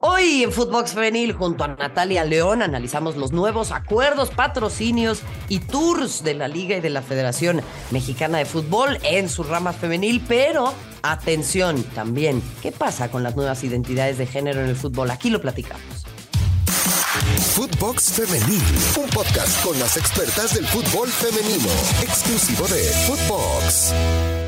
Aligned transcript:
Hoy 0.00 0.44
en 0.44 0.52
Footbox 0.52 0.92
Femenil, 0.92 1.32
junto 1.32 1.64
a 1.64 1.68
Natalia 1.68 2.24
León, 2.24 2.62
analizamos 2.62 3.16
los 3.16 3.32
nuevos 3.32 3.72
acuerdos, 3.72 4.30
patrocinios 4.30 5.20
y 5.48 5.58
tours 5.58 6.22
de 6.22 6.34
la 6.34 6.48
Liga 6.48 6.76
y 6.76 6.80
de 6.80 6.90
la 6.90 7.02
Federación 7.02 7.62
Mexicana 7.90 8.38
de 8.38 8.44
Fútbol 8.44 8.98
en 9.02 9.28
su 9.28 9.42
rama 9.42 9.72
femenil. 9.72 10.22
Pero 10.28 10.72
atención 11.02 11.82
también, 11.94 12.42
¿qué 12.62 12.70
pasa 12.70 13.10
con 13.10 13.22
las 13.22 13.34
nuevas 13.34 13.64
identidades 13.64 14.18
de 14.18 14.26
género 14.26 14.60
en 14.60 14.68
el 14.68 14.76
fútbol? 14.76 15.10
Aquí 15.10 15.30
lo 15.30 15.40
platicamos. 15.40 16.04
Footbox 17.54 18.12
Femenil, 18.12 18.62
un 19.02 19.10
podcast 19.10 19.64
con 19.64 19.78
las 19.80 19.96
expertas 19.96 20.54
del 20.54 20.66
fútbol 20.66 21.08
femenino, 21.08 21.68
exclusivo 22.02 22.66
de 22.68 22.84
Footbox. 23.06 24.47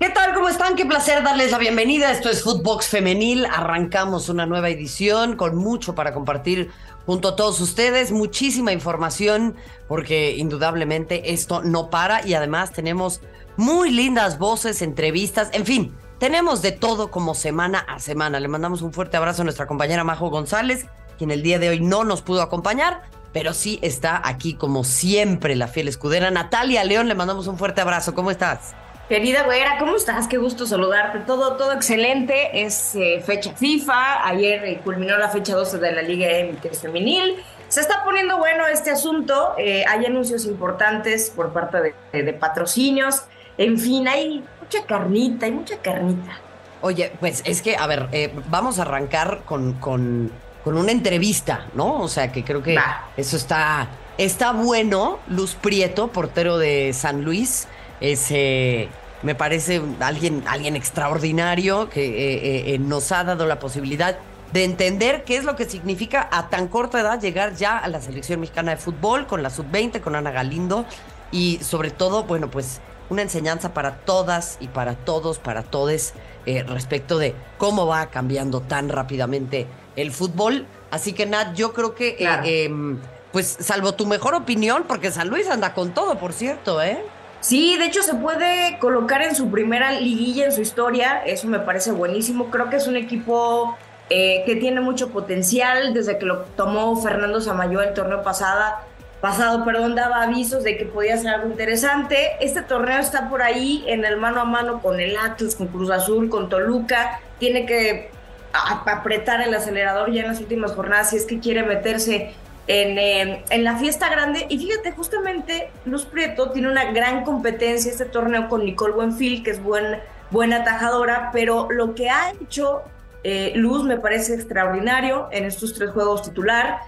¿Qué 0.00 0.08
tal? 0.08 0.32
¿Cómo 0.32 0.48
están? 0.48 0.76
Qué 0.76 0.86
placer 0.86 1.22
darles 1.22 1.50
la 1.50 1.58
bienvenida. 1.58 2.10
Esto 2.10 2.30
es 2.30 2.42
Footbox 2.42 2.88
Femenil. 2.88 3.44
Arrancamos 3.44 4.30
una 4.30 4.46
nueva 4.46 4.70
edición 4.70 5.36
con 5.36 5.56
mucho 5.56 5.94
para 5.94 6.14
compartir 6.14 6.70
junto 7.04 7.28
a 7.28 7.36
todos 7.36 7.60
ustedes. 7.60 8.10
Muchísima 8.10 8.72
información 8.72 9.56
porque 9.88 10.36
indudablemente 10.38 11.34
esto 11.34 11.60
no 11.62 11.90
para 11.90 12.26
y 12.26 12.32
además 12.32 12.72
tenemos 12.72 13.20
muy 13.58 13.90
lindas 13.90 14.38
voces, 14.38 14.80
entrevistas, 14.80 15.50
en 15.52 15.66
fin. 15.66 15.94
Tenemos 16.18 16.62
de 16.62 16.72
todo 16.72 17.10
como 17.10 17.34
semana 17.34 17.80
a 17.80 17.98
semana. 17.98 18.40
Le 18.40 18.48
mandamos 18.48 18.80
un 18.80 18.94
fuerte 18.94 19.18
abrazo 19.18 19.42
a 19.42 19.44
nuestra 19.44 19.66
compañera 19.66 20.02
Majo 20.02 20.30
González, 20.30 20.86
quien 21.18 21.30
el 21.30 21.42
día 21.42 21.58
de 21.58 21.68
hoy 21.68 21.80
no 21.80 22.04
nos 22.04 22.22
pudo 22.22 22.40
acompañar, 22.40 23.02
pero 23.34 23.52
sí 23.52 23.78
está 23.82 24.26
aquí 24.26 24.54
como 24.54 24.82
siempre 24.82 25.56
la 25.56 25.68
fiel 25.68 25.88
escudera. 25.88 26.30
Natalia 26.30 26.84
León, 26.84 27.06
le 27.06 27.14
mandamos 27.14 27.48
un 27.48 27.58
fuerte 27.58 27.82
abrazo. 27.82 28.14
¿Cómo 28.14 28.30
estás? 28.30 28.74
Querida 29.10 29.42
güera, 29.42 29.76
¿cómo 29.80 29.96
estás? 29.96 30.28
Qué 30.28 30.38
gusto 30.38 30.68
saludarte. 30.68 31.18
Todo, 31.26 31.56
todo 31.56 31.72
excelente. 31.72 32.62
Es 32.62 32.94
eh, 32.94 33.20
fecha 33.26 33.52
FIFA. 33.52 34.24
Ayer 34.24 34.64
eh, 34.64 34.80
culminó 34.84 35.18
la 35.18 35.28
fecha 35.28 35.56
12 35.56 35.78
de 35.78 35.90
la 35.90 36.02
Liga 36.02 36.28
MX 36.44 36.78
femenil. 36.78 37.42
Se 37.66 37.80
está 37.80 38.04
poniendo 38.04 38.38
bueno 38.38 38.68
este 38.68 38.92
asunto. 38.92 39.54
Eh, 39.58 39.82
hay 39.88 40.06
anuncios 40.06 40.44
importantes 40.44 41.32
por 41.34 41.52
parte 41.52 41.92
de, 42.12 42.32
patrocinios. 42.34 43.24
En 43.58 43.80
fin, 43.80 44.06
hay 44.06 44.44
mucha 44.60 44.86
carnita, 44.86 45.46
hay 45.46 45.52
mucha 45.52 45.76
carnita. 45.78 46.38
Oye, 46.80 47.10
pues 47.18 47.42
es 47.44 47.62
que, 47.62 47.76
a 47.76 47.88
ver, 47.88 48.30
vamos 48.48 48.78
a 48.78 48.82
arrancar 48.82 49.40
con, 49.44 49.72
con, 49.72 50.30
con, 50.62 50.76
una 50.76 50.92
entrevista, 50.92 51.66
¿no? 51.74 52.00
O 52.00 52.06
sea, 52.06 52.30
que 52.30 52.44
creo 52.44 52.62
que 52.62 52.78
eso 53.16 53.36
está, 53.36 53.88
está 54.18 54.52
bueno. 54.52 55.18
Luz 55.26 55.56
Prieto, 55.56 56.12
portero 56.12 56.58
de 56.58 56.92
San 56.92 57.24
Luis, 57.24 57.66
ese 58.00 58.88
me 59.22 59.34
parece 59.34 59.82
alguien, 60.00 60.42
alguien 60.46 60.76
extraordinario 60.76 61.88
que 61.88 62.04
eh, 62.04 62.74
eh, 62.74 62.78
nos 62.78 63.12
ha 63.12 63.24
dado 63.24 63.46
la 63.46 63.58
posibilidad 63.58 64.18
de 64.52 64.64
entender 64.64 65.24
qué 65.24 65.36
es 65.36 65.44
lo 65.44 65.56
que 65.56 65.64
significa 65.64 66.28
a 66.30 66.48
tan 66.48 66.68
corta 66.68 67.00
edad 67.00 67.20
llegar 67.20 67.54
ya 67.54 67.78
a 67.78 67.88
la 67.88 68.00
selección 68.00 68.40
mexicana 68.40 68.72
de 68.72 68.76
fútbol 68.78 69.26
con 69.26 69.42
la 69.42 69.50
sub-20, 69.50 70.00
con 70.00 70.16
Ana 70.16 70.30
Galindo 70.30 70.84
y 71.30 71.58
sobre 71.62 71.90
todo, 71.90 72.24
bueno, 72.24 72.50
pues 72.50 72.80
una 73.10 73.22
enseñanza 73.22 73.74
para 73.74 73.96
todas 73.96 74.56
y 74.60 74.68
para 74.68 74.94
todos, 74.94 75.38
para 75.38 75.62
todes 75.62 76.14
eh, 76.46 76.62
respecto 76.62 77.18
de 77.18 77.34
cómo 77.58 77.86
va 77.86 78.06
cambiando 78.06 78.60
tan 78.60 78.88
rápidamente 78.88 79.66
el 79.96 80.10
fútbol. 80.12 80.66
Así 80.90 81.12
que 81.12 81.26
Nat, 81.26 81.54
yo 81.54 81.72
creo 81.72 81.94
que, 81.94 82.16
em, 82.44 82.98
pues 83.32 83.58
salvo 83.60 83.94
tu 83.94 84.06
mejor 84.06 84.34
opinión, 84.34 84.84
porque 84.88 85.12
San 85.12 85.28
Luis 85.28 85.48
anda 85.48 85.74
con 85.74 85.92
todo, 85.92 86.18
por 86.18 86.32
cierto, 86.32 86.82
¿eh? 86.82 87.04
Sí, 87.40 87.76
de 87.78 87.86
hecho 87.86 88.02
se 88.02 88.14
puede 88.14 88.78
colocar 88.78 89.22
en 89.22 89.34
su 89.34 89.50
primera 89.50 89.92
liguilla 89.92 90.44
en 90.44 90.52
su 90.52 90.60
historia, 90.60 91.22
eso 91.24 91.48
me 91.48 91.58
parece 91.58 91.90
buenísimo, 91.90 92.50
creo 92.50 92.68
que 92.68 92.76
es 92.76 92.86
un 92.86 92.96
equipo 92.96 93.78
eh, 94.10 94.42
que 94.44 94.56
tiene 94.56 94.80
mucho 94.82 95.08
potencial, 95.08 95.94
desde 95.94 96.18
que 96.18 96.26
lo 96.26 96.40
tomó 96.56 97.00
Fernando 97.00 97.40
Samayo 97.40 97.80
el 97.80 97.94
torneo 97.94 98.22
pasada, 98.22 98.84
pasado, 99.22 99.64
perdón, 99.64 99.94
daba 99.94 100.22
avisos 100.22 100.64
de 100.64 100.76
que 100.76 100.84
podía 100.84 101.16
ser 101.16 101.34
algo 101.34 101.48
interesante. 101.48 102.32
Este 102.40 102.62
torneo 102.62 102.98
está 102.98 103.28
por 103.28 103.42
ahí 103.42 103.84
en 103.86 104.04
el 104.04 104.16
mano 104.16 104.40
a 104.40 104.44
mano 104.44 104.82
con 104.82 104.98
el 105.00 105.16
Atlas, 105.16 105.54
con 105.54 105.68
Cruz 105.68 105.90
Azul, 105.90 106.28
con 106.28 106.48
Toluca, 106.48 107.20
tiene 107.38 107.66
que 107.66 108.10
apretar 108.52 109.40
el 109.42 109.54
acelerador 109.54 110.12
ya 110.12 110.22
en 110.22 110.28
las 110.28 110.40
últimas 110.40 110.72
jornadas 110.72 111.10
si 111.10 111.16
es 111.16 111.24
que 111.24 111.38
quiere 111.38 111.62
meterse 111.62 112.34
Em, 112.72 113.42
en, 113.50 113.64
la 113.64 113.76
fiesta 113.78 114.08
grande. 114.08 114.46
Y 114.48 114.56
fíjate, 114.56 114.92
justamente 114.92 115.70
Luz 115.86 116.04
Prieto 116.04 116.52
tiene 116.52 116.70
una 116.70 116.92
gran 116.92 117.24
competencia 117.24 117.90
este 117.90 118.04
torneo 118.04 118.48
con 118.48 118.64
Nicole 118.64 118.94
Buenfil, 118.94 119.42
que 119.42 119.50
es 119.50 119.60
buen, 119.60 119.98
buena 120.30 120.58
atajadora, 120.58 121.30
pero 121.32 121.66
lo 121.68 121.96
que 121.96 122.10
ha 122.10 122.30
hecho 122.40 122.82
eh, 123.24 123.50
Luz 123.56 123.82
me 123.82 123.98
parece 123.98 124.34
extraordinario 124.34 125.26
en 125.32 125.46
estos 125.46 125.74
tres 125.74 125.90
juegos 125.90 126.22
titular. 126.22 126.78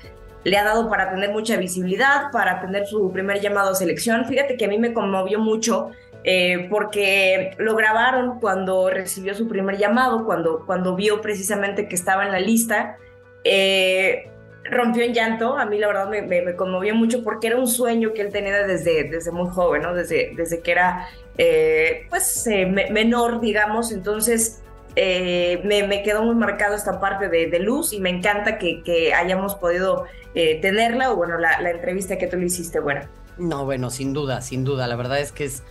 Le 0.45 0.57
ha 0.57 0.63
dado 0.63 0.89
para 0.89 1.11
tener 1.11 1.33
mucha 1.33 1.57
visibilidad, 1.57 2.31
para 2.31 2.61
tener 2.61 2.87
su 2.87 3.11
primer 3.11 3.41
llamado 3.41 3.73
a 3.73 3.75
selección. 3.75 4.25
Fíjate 4.27 4.57
que 4.57 4.67
a 4.67 4.69
mí 4.69 4.79
me 4.79 4.93
conmovió 4.93 5.41
mucho 5.41 5.91
eh, 6.23 6.69
porque 6.71 7.57
lo 7.59 7.75
grabaron 7.75 8.39
cuando 8.39 8.89
recibió 8.89 9.35
su 9.35 9.49
primer 9.49 9.79
llamado, 9.79 10.25
cuando, 10.27 10.65
cuando 10.65 10.95
vio 10.95 11.21
precisamente 11.21 11.89
que 11.89 11.97
estaba 11.97 12.25
en 12.25 12.31
la 12.31 12.39
lista. 12.39 12.99
Eh, 13.43 14.32
rompió 14.65 15.03
en 15.03 15.15
llanto, 15.15 15.57
a 15.57 15.67
mí 15.67 15.79
la 15.79 15.89
verdad 15.89 16.09
me, 16.09 16.57
conmovió 16.57 16.95
mucho 16.95 17.23
porque 17.23 17.49
era 17.49 17.57
un 17.57 17.67
sueño 17.67 18.13
que 18.13 18.23
él 18.23 18.33
tenía 18.33 18.67
desde, 18.67 19.05
desde 19.05 19.31
muy 19.31 19.49
joven, 19.51 19.83
¿no? 19.83 19.95
Desde, 19.95 20.33
desde 20.37 20.61
que 20.61 20.73
era, 20.73 21.09
eh, 21.39 22.07
pues, 22.09 22.47
eh, 22.47 22.67
menor, 22.67 23.41
digamos, 23.41 23.93
entonces 23.93 24.63
eh, 24.97 25.61
me, 25.65 26.03
quedó 26.03 26.23
muy 26.23 26.35
marcado 26.35 26.75
esta 26.77 27.01
parte 27.01 27.29
de, 27.29 27.59
luz 27.59 27.93
y 27.93 28.01
me 28.01 28.11
encanta 28.11 28.59
que, 28.59 29.13
hayamos 29.15 29.55
podido 29.55 30.05
tenerla 30.35 31.13
o, 31.13 31.17
bueno, 31.17 31.39
la, 31.39 31.71
entrevista 31.71 32.17
que 32.17 32.27
tú 32.27 32.37
le 32.37 32.47
hiciste, 32.47 32.81
bueno. 32.81 33.03
No, 33.39 33.65
bueno, 33.65 33.91
sin 33.91 34.13
duda, 34.13 34.41
sin 34.43 34.65
duda, 34.65 34.87
la 34.87 34.97
verdad 34.97 35.19
es 35.21 35.33
que 35.33 35.45
es... 35.45 35.63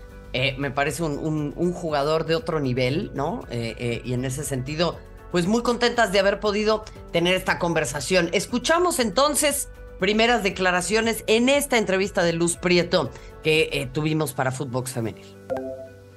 me 0.58 0.72
parece 0.72 1.04
un, 1.04 1.74
jugador 1.74 2.26
de 2.26 2.36
otro 2.36 2.60
nivel, 2.60 3.12
¿no? 3.14 3.44
y 3.50 4.14
en 4.14 4.26
ese 4.26 4.44
sentido, 4.44 4.98
pues 5.32 5.48
muy 5.48 5.64
contentas 5.64 6.12
de 6.12 6.20
haber 6.20 6.40
podido 6.40 6.84
tener 7.12 7.36
esta 7.36 7.60
conversación. 7.60 8.30
Escuchamos 8.34 9.00
entonces 9.00 9.70
primeras 10.00 10.44
declaraciones 10.44 11.24
en 11.28 11.50
esta 11.50 11.78
entrevista 11.78 12.24
de 12.24 12.34
Luz 12.34 12.58
Prieto 12.58 13.12
que 13.44 13.70
eh, 13.72 13.90
tuvimos 13.92 14.34
para 14.34 14.52
Footbox 14.52 14.92
Femenil. 14.92 15.38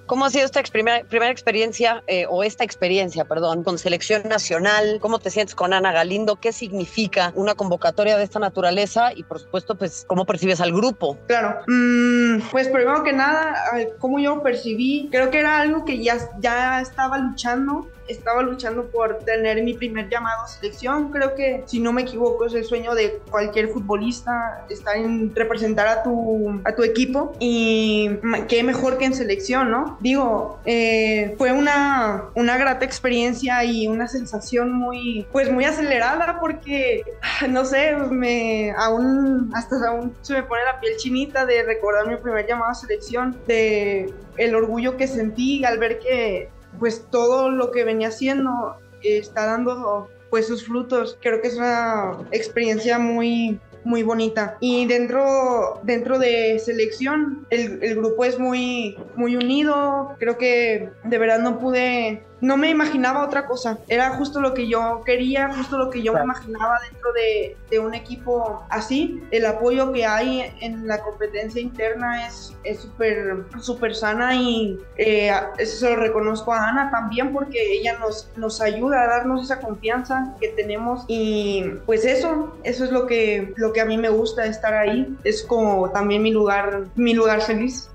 ¿Cómo 0.06 0.26
ha 0.26 0.30
sido 0.30 0.44
esta 0.44 0.62
primera, 0.62 1.02
primera 1.04 1.32
experiencia, 1.32 2.02
eh, 2.06 2.26
o 2.28 2.44
esta 2.44 2.62
experiencia, 2.62 3.24
perdón, 3.24 3.64
con 3.64 3.78
selección 3.78 4.22
nacional? 4.28 4.98
¿Cómo 5.00 5.18
te 5.18 5.30
sientes 5.30 5.54
con 5.54 5.72
Ana 5.72 5.92
Galindo? 5.92 6.36
¿Qué 6.36 6.52
significa 6.52 7.32
una 7.34 7.54
convocatoria 7.54 8.18
de 8.18 8.24
esta 8.24 8.38
naturaleza? 8.38 9.14
Y 9.14 9.22
por 9.22 9.38
supuesto, 9.38 9.76
pues, 9.76 10.04
¿cómo 10.06 10.26
percibes 10.26 10.60
al 10.60 10.72
grupo? 10.72 11.16
Claro, 11.26 11.60
mm, 11.66 12.50
pues 12.50 12.68
primero 12.68 13.02
que 13.02 13.14
nada, 13.14 13.54
¿cómo 13.98 14.18
yo 14.18 14.42
percibí? 14.42 15.08
Creo 15.10 15.30
que 15.30 15.38
era 15.38 15.60
algo 15.60 15.86
que 15.86 16.02
ya, 16.02 16.18
ya 16.38 16.82
estaba 16.82 17.16
luchando 17.18 17.88
estaba 18.08 18.42
luchando 18.42 18.86
por 18.86 19.18
tener 19.18 19.62
mi 19.62 19.74
primer 19.74 20.08
llamado 20.08 20.44
a 20.44 20.48
selección. 20.48 21.10
Creo 21.10 21.34
que, 21.34 21.62
si 21.66 21.80
no 21.80 21.92
me 21.92 22.02
equivoco, 22.02 22.46
es 22.46 22.54
el 22.54 22.64
sueño 22.64 22.94
de 22.94 23.20
cualquier 23.30 23.68
futbolista, 23.68 24.64
estar 24.68 24.96
en 24.96 25.34
representar 25.34 25.88
a 25.88 26.02
tu, 26.02 26.60
a 26.64 26.74
tu 26.74 26.82
equipo. 26.82 27.32
Y 27.38 28.10
qué 28.48 28.62
mejor 28.62 28.98
que 28.98 29.06
en 29.06 29.14
selección, 29.14 29.70
¿no? 29.70 29.98
Digo, 30.00 30.60
eh, 30.64 31.34
fue 31.38 31.52
una, 31.52 32.24
una 32.34 32.56
grata 32.56 32.84
experiencia 32.84 33.64
y 33.64 33.86
una 33.86 34.08
sensación 34.08 34.72
muy, 34.72 35.26
pues 35.32 35.50
muy 35.50 35.64
acelerada 35.64 36.38
porque, 36.40 37.02
no 37.48 37.64
sé, 37.64 37.94
me 37.96 38.72
aún, 38.72 39.50
hasta 39.54 39.76
aún 39.88 40.14
se 40.22 40.34
me 40.34 40.42
pone 40.42 40.62
la 40.64 40.80
piel 40.80 40.96
chinita 40.96 41.46
de 41.46 41.62
recordar 41.62 42.06
mi 42.08 42.16
primer 42.16 42.46
llamado 42.46 42.70
a 42.72 42.74
selección, 42.74 43.36
de 43.46 44.12
el 44.36 44.54
orgullo 44.54 44.96
que 44.96 45.06
sentí 45.06 45.64
al 45.64 45.78
ver 45.78 45.98
que 46.00 46.48
pues 46.78 47.06
todo 47.10 47.50
lo 47.50 47.70
que 47.70 47.84
venía 47.84 48.08
haciendo 48.08 48.76
está 49.02 49.46
dando 49.46 50.08
pues 50.30 50.46
sus 50.46 50.66
frutos. 50.66 51.18
Creo 51.22 51.40
que 51.40 51.48
es 51.48 51.56
una 51.56 52.18
experiencia 52.32 52.98
muy 52.98 53.60
muy 53.84 54.02
bonita. 54.02 54.56
Y 54.60 54.86
dentro, 54.86 55.80
dentro 55.82 56.18
de 56.18 56.58
selección, 56.58 57.46
el, 57.50 57.82
el, 57.82 57.96
grupo 57.96 58.24
es 58.24 58.38
muy, 58.38 58.96
muy 59.14 59.36
unido. 59.36 60.16
Creo 60.18 60.38
que 60.38 60.90
de 61.04 61.18
verdad 61.18 61.40
no 61.40 61.58
pude 61.58 62.24
no 62.40 62.56
me 62.56 62.70
imaginaba 62.70 63.24
otra 63.24 63.46
cosa. 63.46 63.78
Era 63.88 64.10
justo 64.10 64.40
lo 64.40 64.54
que 64.54 64.68
yo 64.68 65.02
quería, 65.04 65.52
justo 65.54 65.78
lo 65.78 65.90
que 65.90 66.02
yo 66.02 66.12
me 66.12 66.22
imaginaba 66.22 66.80
dentro 66.90 67.12
de, 67.12 67.56
un 67.78 67.92
equipo 67.92 68.64
así. 68.68 69.20
El 69.32 69.46
apoyo 69.46 69.92
que 69.92 70.06
hay 70.06 70.44
en 70.60 70.86
la 70.86 71.00
competencia 71.00 71.60
interna 71.60 72.28
es 72.28 72.54
súper 72.78 73.44
súper 73.60 73.96
sana 73.96 74.36
y 74.36 74.78
eh, 74.96 75.32
eso 75.58 75.78
se 75.78 75.90
lo 75.90 75.96
reconozco 75.96 76.52
a 76.52 76.68
Ana 76.68 76.88
también 76.92 77.32
porque 77.32 77.58
ella 77.72 77.98
nos, 77.98 78.30
nos 78.36 78.60
ayuda 78.60 79.02
a 79.02 79.06
darnos 79.08 79.42
esa 79.42 79.58
confianza 79.58 80.36
que 80.40 80.48
tenemos 80.50 81.04
y 81.08 81.64
pues 81.84 82.04
eso, 82.04 82.56
eso 82.62 82.84
es 82.84 82.92
lo 82.92 83.06
que, 83.08 83.52
lo 83.56 83.72
que 83.72 83.80
a 83.80 83.86
mí 83.86 83.98
me 83.98 84.08
gusta 84.08 84.46
estar 84.46 84.74
ahí. 84.74 85.16
Es 85.24 85.42
como 85.42 85.90
también 85.90 86.22
mi 86.22 86.30
lugar, 86.30 86.84
mi 86.94 87.12
lugar 87.12 87.40
feliz. 87.40 87.90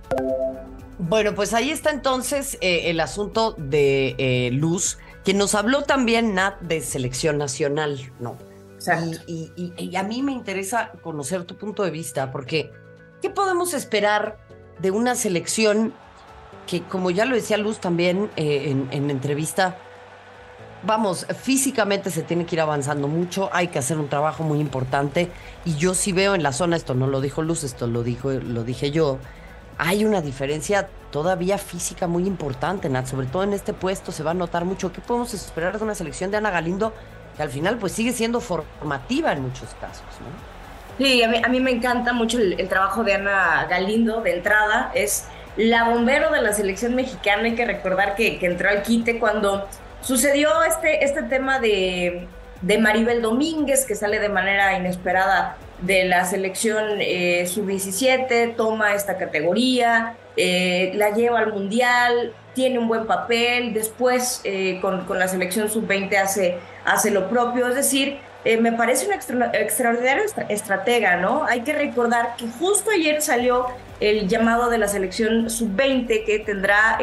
Bueno, 0.99 1.33
pues 1.33 1.53
ahí 1.53 1.71
está 1.71 1.91
entonces 1.91 2.57
eh, 2.59 2.89
el 2.89 2.99
asunto 2.99 3.55
de 3.57 4.15
eh, 4.17 4.51
Luz, 4.51 4.97
quien 5.23 5.37
nos 5.37 5.55
habló 5.55 5.83
también, 5.83 6.35
Nat, 6.35 6.59
de 6.59 6.81
selección 6.81 7.37
nacional, 7.37 8.11
¿no? 8.19 8.37
Y, 9.27 9.51
y, 9.77 9.95
a 9.95 10.03
mí 10.03 10.21
me 10.23 10.31
interesa 10.31 10.91
conocer 11.01 11.45
tu 11.45 11.57
punto 11.57 11.83
de 11.83 11.91
vista, 11.91 12.31
porque 12.31 12.71
¿qué 13.21 13.29
podemos 13.29 13.73
esperar 13.73 14.39
de 14.79 14.91
una 14.91 15.15
selección 15.15 15.93
que, 16.67 16.83
como 16.83 17.11
ya 17.11 17.25
lo 17.25 17.35
decía 17.35 17.57
Luz 17.57 17.79
también 17.79 18.29
eh, 18.35 18.69
en, 18.69 18.87
en 18.91 19.09
entrevista, 19.09 19.77
vamos, 20.83 21.25
físicamente 21.41 22.09
se 22.09 22.23
tiene 22.23 22.45
que 22.45 22.55
ir 22.55 22.61
avanzando 22.61 23.07
mucho, 23.07 23.49
hay 23.53 23.67
que 23.67 23.79
hacer 23.79 23.97
un 23.97 24.09
trabajo 24.09 24.43
muy 24.43 24.59
importante 24.59 25.29
y 25.65 25.75
yo 25.75 25.93
sí 25.93 26.11
veo 26.11 26.35
en 26.35 26.43
la 26.43 26.51
zona, 26.51 26.75
esto 26.75 26.93
no 26.93 27.07
lo 27.07 27.21
dijo 27.21 27.41
Luz, 27.41 27.63
esto 27.63 27.87
lo, 27.87 28.03
dijo, 28.03 28.31
lo 28.31 28.63
dije 28.63 28.91
yo, 28.91 29.19
hay 29.79 30.05
una 30.05 30.21
diferencia 30.21 30.87
todavía 31.09 31.57
física 31.57 32.05
muy 32.05 32.27
importante, 32.27 32.87
Nat, 32.89 33.07
sobre 33.07 33.25
todo 33.25 33.41
en 33.43 33.53
este 33.53 33.73
puesto 33.73 34.11
se 34.11 34.21
va 34.21 34.31
a 34.31 34.35
notar 34.35 34.65
mucho. 34.65 34.93
¿Qué 34.93 35.01
podemos 35.01 35.33
esperar 35.33 35.75
de 35.75 35.83
una 35.83 35.95
selección 35.95 36.29
de 36.29 36.37
Ana 36.37 36.51
Galindo 36.51 36.93
que 37.35 37.41
al 37.41 37.49
final 37.49 37.77
pues 37.77 37.93
sigue 37.93 38.11
siendo 38.11 38.41
formativa 38.41 39.31
en 39.31 39.41
muchos 39.41 39.69
casos. 39.81 40.03
Sí, 40.97 41.23
a 41.23 41.47
mí, 41.47 41.59
me 41.61 41.71
encanta 41.71 42.11
mucho 42.11 42.37
el, 42.37 42.67
trabajo 42.67 43.03
de 43.03 43.13
Ana 43.13 43.65
Galindo 43.69 44.21
de 44.21 44.35
entrada, 44.35 44.91
es 44.93 45.25
la 45.55 45.85
bombero 45.85 46.31
de 46.31 46.41
la 46.41 46.51
selección 46.51 46.95
mexicana, 46.95 47.43
hay 47.43 47.55
que 47.55 47.65
recordar 47.65 48.15
que, 48.15 48.37
que 48.37 48.45
entró 48.45 48.69
al 48.69 48.83
quite 48.83 49.17
cuando 49.19 49.65
Sucedió 50.01 50.63
este, 50.63 51.03
este 51.03 51.23
tema 51.23 51.59
de, 51.59 52.27
de 52.61 52.77
Maribel 52.77 53.21
Domínguez, 53.21 53.85
que 53.85 53.95
sale 53.95 54.19
de 54.19 54.29
manera 54.29 54.77
inesperada 54.77 55.57
de 55.81 56.05
la 56.05 56.25
selección 56.25 56.97
eh, 56.99 57.45
sub-17, 57.47 58.55
toma 58.55 58.93
esta 58.93 59.17
categoría, 59.17 60.15
eh, 60.35 60.91
la 60.95 61.11
lleva 61.11 61.39
al 61.39 61.53
Mundial, 61.53 62.33
tiene 62.53 62.79
un 62.79 62.87
buen 62.87 63.05
papel, 63.05 63.73
después 63.73 64.41
eh, 64.43 64.79
con, 64.81 65.05
con, 65.05 65.19
la 65.19 65.27
selección 65.27 65.69
sub-20 65.69 66.17
hace, 66.17 66.57
hace 66.85 67.11
lo 67.11 67.29
propio, 67.29 67.67
es 67.67 67.75
decir, 67.75 68.17
me 68.61 68.71
parece 68.71 69.05
una 69.05 69.15
extraordinaria 69.53 70.23
estratega, 70.47 71.17
¿no? 71.17 71.43
Hay 71.43 71.61
que 71.61 71.73
recordar 71.73 72.37
que 72.37 72.45
justo 72.57 72.89
ayer 72.89 73.21
salió 73.21 73.65
el 73.99 74.29
llamado 74.29 74.69
de 74.69 74.77
la 74.77 74.87
selección 74.87 75.49
sub-20 75.49 76.25
que 76.25 76.39
tendrá 76.39 76.97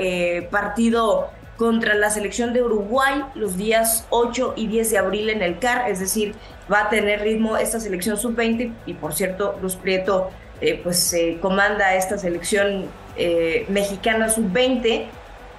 partido 0.51 1.31
contra 1.57 1.95
la 1.95 2.11
selección 2.11 2.53
de 2.53 2.63
Uruguay 2.63 3.25
los 3.35 3.57
días 3.57 4.07
8 4.11 4.55
y 4.57 4.67
10 4.67 4.91
de 4.91 4.99
abril 4.99 5.31
en 5.31 5.43
el 5.43 5.59
CAR, 5.59 5.91
es 5.91 6.01
decir, 6.01 6.35
va 6.73 6.83
a 6.83 6.89
tener 6.91 7.21
ritmo 7.23 7.57
esta 7.57 7.81
selección 7.81 8.17
sub-20 8.17 8.73
y 8.87 8.95
por 8.95 9.15
cierto, 9.15 9.59
Luz 9.63 9.77
Prieto 9.77 10.31
eh, 10.61 10.81
pues 10.83 11.15
comanda 11.41 11.95
esta 11.97 12.17
selección 12.17 12.87
eh, 13.17 13.67
mexicana 13.69 14.29
sub-20 14.31 15.05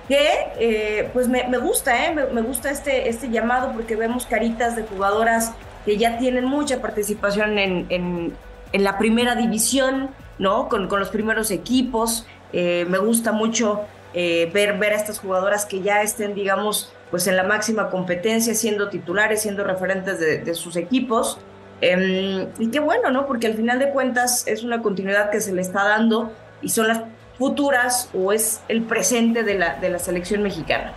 que 0.07 0.29
eh, 0.59 1.09
pues 1.13 1.27
me, 1.27 1.43
gusta, 1.57 1.93
me, 2.33 2.41
gusta 2.41 2.71
este, 2.71 3.09
este 3.09 3.29
llamado 3.29 3.73
porque 3.73 3.95
vemos 3.95 4.25
caritas 4.25 4.75
de 4.75 4.83
jugadoras 4.83 5.51
que 5.85 5.97
ya 5.97 6.17
tienen 6.17 6.45
mucha 6.45 6.81
participación 6.81 7.59
en, 7.59 7.85
en, 7.89 8.33
la 8.73 8.97
primera 8.97 9.35
división, 9.35 10.09
¿no? 10.39 10.67
Con, 10.67 10.87
con 10.87 10.99
los 10.99 11.09
primeros 11.09 11.51
equipos. 11.51 12.25
me 12.53 12.97
gusta 12.97 13.31
mucho 13.31 13.85
eh, 14.19 14.49
ver, 14.51 14.79
ver 14.79 14.93
a 14.93 14.95
estas 14.95 15.19
jugadoras 15.19 15.67
que 15.67 15.81
ya 15.83 16.01
estén, 16.01 16.33
digamos, 16.33 16.91
pues 17.11 17.27
en 17.27 17.35
la 17.35 17.43
máxima 17.43 17.91
competencia, 17.91 18.55
siendo 18.55 18.89
titulares, 18.89 19.43
siendo 19.43 19.63
referentes 19.63 20.19
de, 20.19 20.55
sus 20.55 20.75
equipos. 20.75 21.37
Em, 21.81 22.47
y 22.57 22.71
qué 22.71 22.79
bueno, 22.79 23.11
¿no? 23.11 23.27
Porque 23.27 23.45
al 23.45 23.53
final 23.53 23.77
de 23.77 23.91
cuentas 23.91 24.47
es 24.47 24.63
una 24.63 24.81
continuidad 24.81 25.29
que 25.29 25.39
se 25.39 25.53
le 25.53 25.61
está 25.61 25.83
dando 25.83 26.31
y 26.63 26.69
son 26.69 26.87
las 26.87 27.01
futuras 27.37 28.09
o 28.11 28.33
es 28.33 28.61
el 28.69 28.81
presente 28.81 29.43
de 29.43 29.53
la, 29.53 29.75
de 29.75 29.91
la 29.91 29.99
selección 29.99 30.41
mexicana. 30.41 30.93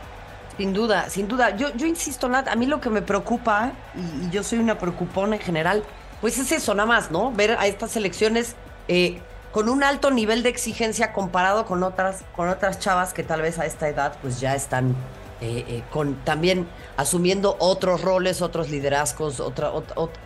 Sin 0.57 0.73
duda, 0.73 1.11
sin 1.11 1.29
duda. 1.29 1.55
Yo, 1.55 1.77
yo 1.77 1.87
insisto, 1.87 2.27
Nat, 2.27 2.49
a 2.49 2.55
mí 2.55 2.65
lo 2.65 2.81
que 2.81 2.89
me 2.89 3.03
preocupa, 3.03 3.73
y, 3.95 4.31
yo 4.31 4.43
soy 4.43 4.61
una 4.61 4.79
preocupona 4.79 5.37
en 5.37 5.43
general, 5.43 5.85
pues 6.23 6.39
es 6.39 6.53
eso 6.53 6.75
nada 6.75 6.87
más, 6.87 7.11
¿no? 7.11 7.33
Ver 7.33 7.51
a 7.59 7.67
estas 7.67 7.91
selecciones 7.91 8.57
eh, 8.89 9.21
con 9.53 9.69
un 9.69 9.83
alto 9.83 10.11
nivel 10.11 10.43
de 10.43 10.49
exigencia 10.49 11.13
comparado 11.13 11.67
con 11.67 11.83
otras, 11.83 12.25
con 12.37 12.49
otras 12.49 12.79
chavas 12.79 13.13
que 13.13 13.23
tal 13.23 13.43
vez 13.43 13.59
a 13.59 13.67
esta 13.67 13.89
edad 13.89 14.17
pues 14.23 14.41
ya 14.41 14.55
están 14.55 14.95
eh, 15.41 15.65
eh, 15.67 15.83
con 15.91 16.17
también 16.17 16.69
asumiendo 16.99 17.57
otros 17.61 18.03
roles, 18.03 18.43
otros 18.43 18.69
liderazgos, 18.69 19.41
otra, 19.41 19.73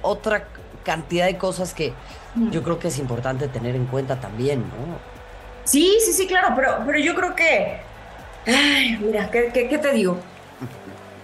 otra, 0.02 0.48
cantidad 0.82 1.26
de 1.26 1.38
cosas 1.38 1.72
que 1.72 1.94
mm. 2.34 2.50
yo 2.50 2.62
creo 2.62 2.78
que 2.78 2.88
es 2.88 2.98
importante 2.98 3.48
tener 3.48 3.76
en 3.76 3.86
cuenta 3.86 4.20
también, 4.20 4.60
¿no? 4.60 4.98
Sí, 5.64 5.96
sí, 6.04 6.12
sí, 6.12 6.26
claro, 6.26 6.48
pero, 6.54 6.82
pero 6.84 6.98
yo 6.98 7.14
creo 7.14 7.34
que, 7.34 7.78
ay, 8.46 8.98
mira, 9.00 9.30
¿qué, 9.30 9.50
qué, 9.52 9.78
te 9.78 9.92
digo? 9.92 10.18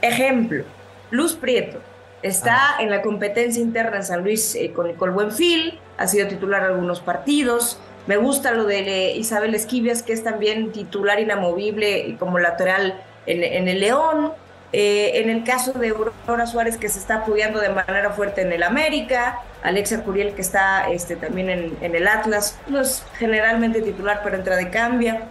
Ejemplo, 0.01 0.65
Luz 1.11 1.35
Prieto 1.35 1.81
está 2.23 2.77
en 2.79 2.91
la 2.91 3.03
competencia 3.03 3.61
interna 3.61 3.97
en 3.97 4.05
San 4.05 4.23
Luis 4.23 4.55
eh, 4.55 4.73
con 4.73 4.87
Nicole 4.87 5.13
Buenfil, 5.13 5.79
ha 5.99 6.07
sido 6.07 6.29
titular 6.29 6.63
algunos 6.63 7.01
partidos, 7.01 7.79
me 8.07 8.17
gusta 8.17 8.53
lo 8.53 8.65
de 8.65 9.13
Isabel 9.13 9.55
Esquivias, 9.55 10.03
que 10.03 10.13
es 10.13 10.25
también 10.25 10.73
titular 10.73 11.21
inamovible 11.21 12.07
y 12.09 12.15
como 12.15 12.39
lateral 12.39 13.01
en, 13.27 13.69
el 13.69 13.81
León. 13.81 14.33
Eh, 14.73 15.13
en 15.21 15.31
el 15.31 15.45
caso 15.45 15.73
de 15.73 15.89
Aurora 15.89 16.47
Suárez, 16.47 16.77
que 16.77 16.89
se 16.89 16.99
está 16.99 17.17
apoyando 17.17 17.61
de 17.61 17.71
manera 17.71 18.11
fuerte 18.11 18.43
en 18.43 18.53
el 18.53 18.63
América. 18.63 19.41
Alexia 19.63 20.03
Curiel, 20.03 20.35
que 20.35 20.41
está 20.41 20.91
este, 20.91 21.17
también 21.17 21.51
en, 21.51 21.95
el 21.95 22.09
Atlas. 22.09 22.59
No 22.69 22.81
es 22.81 23.05
generalmente 23.19 23.83
titular, 23.83 24.21
pero 24.25 24.37
entra 24.37 24.57
de 24.57 24.71
cambia. 24.71 25.25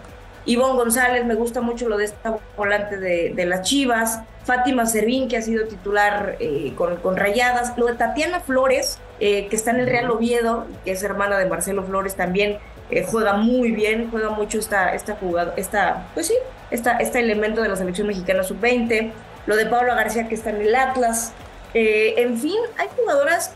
Ivonne 0.46 0.74
González, 0.74 1.24
me 1.26 1.34
gusta 1.34 1.60
mucho 1.60 1.88
lo 1.88 1.98
de 1.98 2.06
esta 2.06 2.38
volante 2.56 2.96
de, 2.96 3.44
las 3.44 3.62
Chivas. 3.62 4.20
Fátima 4.44 4.86
Servín, 4.86 5.28
que 5.28 5.36
ha 5.36 5.42
sido 5.42 5.66
titular 5.66 6.36
eh, 6.40 6.72
con, 6.76 7.16
Rayadas. 7.16 7.76
Lo 7.76 7.86
de 7.86 7.94
Tatiana 7.94 8.40
Flores, 8.40 8.98
eh, 9.20 9.48
que 9.48 9.56
está 9.56 9.70
en 9.70 9.80
el 9.80 9.86
Real 9.86 10.10
Oviedo, 10.10 10.66
que 10.84 10.92
es 10.92 11.02
hermana 11.02 11.38
de 11.38 11.46
Marcelo 11.46 11.84
Flores 11.84 12.16
también. 12.16 12.58
Eh, 12.90 13.06
juega 13.08 13.34
muy 13.34 13.70
bien, 13.70 14.10
juega 14.10 14.30
mucho 14.30 14.58
esta, 14.58 14.94
esta 14.94 15.14
jugada, 15.14 15.54
esta, 15.56 16.08
pues 16.14 16.26
sí, 16.26 16.34
esta, 16.72 16.96
este 16.96 17.20
elemento 17.20 17.62
de 17.62 17.68
la 17.68 17.76
selección 17.76 18.06
mexicana 18.06 18.42
sub-20. 18.42 19.12
Lo 19.46 19.56
de 19.56 19.66
Pablo 19.66 19.94
García, 19.94 20.26
que 20.26 20.34
está 20.34 20.50
en 20.50 20.62
el 20.62 20.74
Atlas. 20.74 21.32
en 21.74 22.36
fin, 22.38 22.58
hay 22.78 22.88
jugadoras 22.96 23.54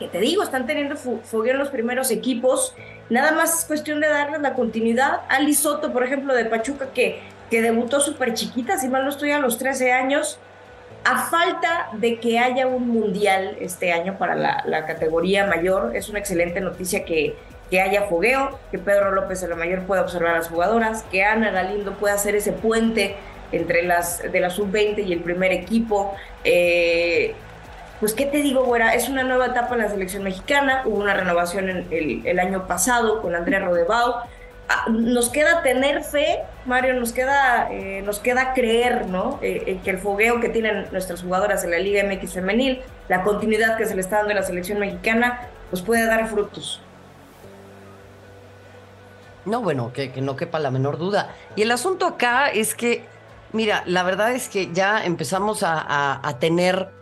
que 0.00 0.08
te 0.08 0.18
digo, 0.18 0.42
están 0.42 0.66
teniendo 0.66 0.96
fogueo 0.96 1.52
en 1.52 1.58
los 1.58 1.68
primeros 1.68 2.10
equipos. 2.10 2.74
Nada 3.10 3.32
más 3.32 3.60
es 3.60 3.64
cuestión 3.66 4.00
de 4.00 4.08
darles 4.08 4.40
la 4.40 4.54
continuidad. 4.54 5.20
Ali 5.28 5.52
Soto, 5.52 5.92
por 5.92 6.02
ejemplo, 6.02 6.34
de 6.34 6.46
Pachuca, 6.46 6.88
que, 6.94 7.20
que 7.50 7.60
debutó 7.60 8.00
súper 8.00 8.32
chiquita, 8.32 8.78
si 8.78 8.88
mal 8.88 9.04
no 9.04 9.10
estoy 9.10 9.30
a 9.32 9.38
los 9.38 9.58
13 9.58 9.92
años. 9.92 10.38
A 11.04 11.26
falta 11.26 11.90
de 11.92 12.18
que 12.18 12.38
haya 12.38 12.66
un 12.66 12.88
mundial 12.88 13.58
este 13.60 13.92
año 13.92 14.16
para 14.18 14.34
la, 14.34 14.86
categoría 14.86 15.46
mayor, 15.46 15.94
es 15.94 16.08
una 16.08 16.18
excelente 16.18 16.62
noticia 16.62 17.04
que, 17.04 17.36
que 17.70 17.80
haya 17.82 18.04
fogueo, 18.04 18.58
que 18.70 18.78
Pedro 18.78 19.10
López 19.10 19.42
de 19.42 19.48
la 19.48 19.56
Mayor 19.56 19.82
pueda 19.82 20.00
observar 20.00 20.34
a 20.34 20.38
las 20.38 20.48
jugadoras, 20.48 21.02
que 21.10 21.24
Ana 21.24 21.50
Galindo 21.50 21.92
pueda 21.94 22.14
hacer 22.14 22.34
ese 22.36 22.52
puente 22.52 23.16
entre 23.52 23.82
las 23.82 24.22
de 24.30 24.40
la 24.40 24.48
sub-20 24.48 25.04
y 25.06 25.12
el 25.12 25.20
primer 25.20 25.52
equipo. 25.52 26.14
Eh, 26.44 27.34
pues, 28.00 28.14
¿qué 28.14 28.24
te 28.24 28.38
digo, 28.38 28.64
güera? 28.64 28.94
Es 28.94 29.10
una 29.10 29.22
nueva 29.22 29.46
etapa 29.46 29.74
en 29.74 29.82
la 29.82 29.90
selección 29.90 30.22
mexicana. 30.22 30.82
Hubo 30.86 30.96
una 30.96 31.12
renovación 31.12 31.68
el, 31.68 32.22
el, 32.24 32.38
año 32.38 32.66
pasado 32.66 33.20
con 33.20 33.34
Andrea 33.34 33.60
Rodebau. 33.60 34.14
Ah, 34.70 34.86
nos 34.88 35.28
queda 35.28 35.62
tener 35.62 36.02
fe, 36.02 36.40
Mario, 36.64 36.94
nos 36.94 37.12
queda, 37.12 37.68
eh, 37.70 38.02
nos 38.02 38.18
queda 38.18 38.54
creer, 38.54 39.06
¿no? 39.06 39.38
Eh, 39.42 39.80
que 39.84 39.90
el 39.90 39.98
fogueo 39.98 40.40
que 40.40 40.48
tienen 40.48 40.86
nuestras 40.92 41.22
jugadoras 41.22 41.62
en 41.64 41.72
la 41.72 41.78
Liga 41.78 42.02
MX 42.04 42.32
femenil, 42.32 42.80
la 43.08 43.22
continuidad 43.22 43.76
que 43.76 43.84
se 43.84 43.94
le 43.94 44.00
está 44.00 44.18
dando 44.18 44.32
a 44.32 44.36
la 44.36 44.42
selección 44.44 44.78
mexicana, 44.78 45.48
pues 45.68 45.82
puede 45.82 46.06
dar 46.06 46.26
frutos. 46.28 46.80
No, 49.44 49.60
bueno, 49.60 49.92
que, 49.92 50.08
no 50.22 50.36
quepa 50.36 50.58
la 50.58 50.70
menor 50.70 50.96
duda. 50.96 51.34
Y 51.54 51.62
el 51.62 51.70
asunto 51.70 52.06
acá 52.06 52.48
es 52.48 52.74
que, 52.74 53.04
mira, 53.52 53.82
la 53.84 54.04
verdad 54.04 54.32
es 54.32 54.48
que 54.48 54.72
ya 54.72 55.04
empezamos 55.04 55.62
a, 55.64 56.20
a 56.26 56.38
tener 56.38 56.99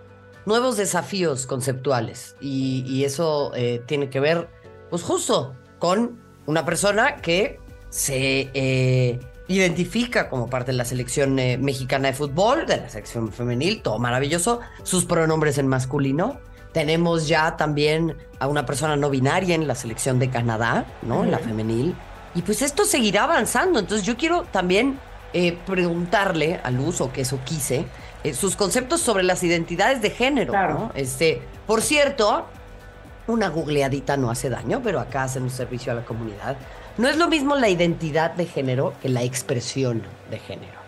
nuevos 0.48 0.76
desafíos 0.76 1.46
conceptuales. 1.46 2.34
Y, 2.40 3.04
eso 3.04 3.52
eh, 3.54 3.82
tiene 3.86 4.10
que 4.10 4.18
ver, 4.18 4.48
pues 4.90 5.02
justo, 5.02 5.54
con 5.78 6.18
una 6.46 6.64
persona 6.64 7.16
que 7.16 7.60
se 7.90 8.50
eh, 8.54 9.20
identifica 9.46 10.28
como 10.28 10.50
parte 10.50 10.72
de 10.72 10.78
la 10.78 10.84
selección 10.84 11.38
eh, 11.38 11.58
mexicana 11.58 12.08
de 12.08 12.14
fútbol, 12.14 12.66
de 12.66 12.78
la 12.78 12.88
selección 12.88 13.30
femenil, 13.30 13.82
todo 13.82 13.98
maravilloso, 13.98 14.60
sus 14.82 15.04
pronombres 15.04 15.58
en 15.58 15.68
masculino. 15.68 16.40
Tenemos 16.72 17.28
ya 17.28 17.56
también 17.56 18.16
a 18.40 18.48
una 18.48 18.66
persona 18.66 18.96
no 18.96 19.10
binaria 19.10 19.54
en 19.54 19.68
la 19.68 19.74
selección 19.74 20.18
de 20.18 20.30
Canadá, 20.30 20.86
¿no? 21.02 21.24
En 21.24 21.30
la 21.30 21.38
femenil. 21.38 21.94
Y 22.34 22.42
pues 22.42 22.62
esto 22.62 22.84
seguirá 22.84 23.24
avanzando. 23.24 23.78
Entonces 23.78 24.06
yo 24.06 24.16
quiero 24.16 24.42
también 24.44 24.98
preguntarle 25.66 26.58
a 26.62 26.70
Luz, 26.70 27.00
o 27.00 27.12
que 27.12 27.20
eso 27.20 27.38
quise, 27.44 27.84
eh, 28.24 28.34
sus 28.34 28.56
conceptos 28.56 29.00
sobre 29.00 29.22
las 29.22 29.42
identidades 29.42 30.02
de 30.02 30.10
género. 30.10 30.52
¿no? 30.52 30.92
Este, 30.94 31.42
por 31.66 31.82
cierto, 31.82 32.46
una 33.26 33.48
googleadita 33.48 34.16
no 34.16 34.30
hace 34.30 34.50
daño, 34.50 34.80
pero 34.82 35.00
acá 35.00 35.24
hacen 35.24 35.44
un 35.44 35.50
servicio 35.50 35.92
a 35.92 35.94
la 35.94 36.04
comunidad. 36.04 36.56
No 36.96 37.08
es 37.08 37.16
lo 37.16 37.28
mismo 37.28 37.54
la 37.54 37.68
identidad 37.68 38.32
de 38.32 38.46
género 38.46 38.94
que 39.00 39.08
la 39.08 39.22
expresión 39.22 40.02
de 40.30 40.38
género. 40.38 40.78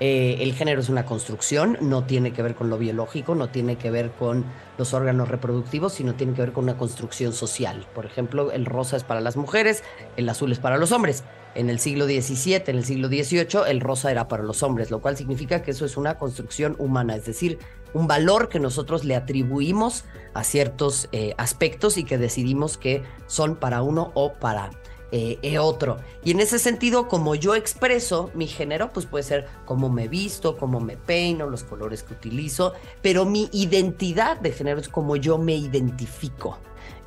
Eh, 0.00 0.38
el 0.40 0.54
género 0.54 0.80
es 0.80 0.88
una 0.88 1.06
construcción, 1.06 1.78
no 1.80 2.04
tiene 2.04 2.32
que 2.32 2.42
ver 2.42 2.54
con 2.54 2.68
lo 2.68 2.78
biológico, 2.78 3.34
no 3.34 3.48
tiene 3.48 3.76
que 3.76 3.90
ver 3.90 4.10
con 4.10 4.44
los 4.76 4.92
órganos 4.92 5.28
reproductivos, 5.28 5.94
sino 5.94 6.14
tiene 6.14 6.34
que 6.34 6.42
ver 6.42 6.52
con 6.52 6.64
una 6.64 6.76
construcción 6.76 7.32
social. 7.32 7.86
Por 7.94 8.04
ejemplo, 8.04 8.50
el 8.50 8.66
rosa 8.66 8.96
es 8.96 9.04
para 9.04 9.20
las 9.20 9.36
mujeres, 9.36 9.84
el 10.16 10.28
azul 10.28 10.50
es 10.50 10.58
para 10.58 10.76
los 10.78 10.90
hombres. 10.92 11.22
En 11.54 11.70
el 11.70 11.78
siglo 11.78 12.06
XVII, 12.06 12.64
en 12.66 12.76
el 12.76 12.84
siglo 12.84 13.08
XVIII, 13.08 13.68
el 13.68 13.80
rosa 13.80 14.10
era 14.10 14.28
para 14.28 14.42
los 14.42 14.62
hombres, 14.62 14.90
lo 14.90 15.00
cual 15.00 15.16
significa 15.16 15.62
que 15.62 15.70
eso 15.70 15.84
es 15.84 15.96
una 15.96 16.18
construcción 16.18 16.74
humana, 16.78 17.16
es 17.16 17.26
decir, 17.26 17.58
un 17.92 18.08
valor 18.08 18.48
que 18.48 18.58
nosotros 18.58 19.04
le 19.04 19.14
atribuimos 19.14 20.04
a 20.34 20.42
ciertos 20.42 21.08
eh, 21.12 21.34
aspectos 21.38 21.96
y 21.96 22.04
que 22.04 22.18
decidimos 22.18 22.76
que 22.76 23.02
son 23.26 23.56
para 23.56 23.82
uno 23.82 24.10
o 24.14 24.32
para 24.34 24.70
eh, 25.12 25.58
otro. 25.58 25.98
Y 26.24 26.32
en 26.32 26.40
ese 26.40 26.58
sentido, 26.58 27.06
como 27.06 27.34
yo 27.34 27.54
expreso 27.54 28.30
mi 28.34 28.46
género, 28.46 28.92
pues 28.92 29.06
puede 29.06 29.22
ser 29.22 29.46
cómo 29.64 29.88
me 29.88 30.08
visto, 30.08 30.56
cómo 30.56 30.80
me 30.80 30.96
peino, 30.96 31.48
los 31.48 31.62
colores 31.62 32.02
que 32.02 32.14
utilizo, 32.14 32.72
pero 33.00 33.24
mi 33.24 33.48
identidad 33.52 34.40
de 34.40 34.50
género 34.50 34.80
es 34.80 34.88
como 34.88 35.16
yo 35.16 35.38
me 35.38 35.54
identifico. 35.54 36.58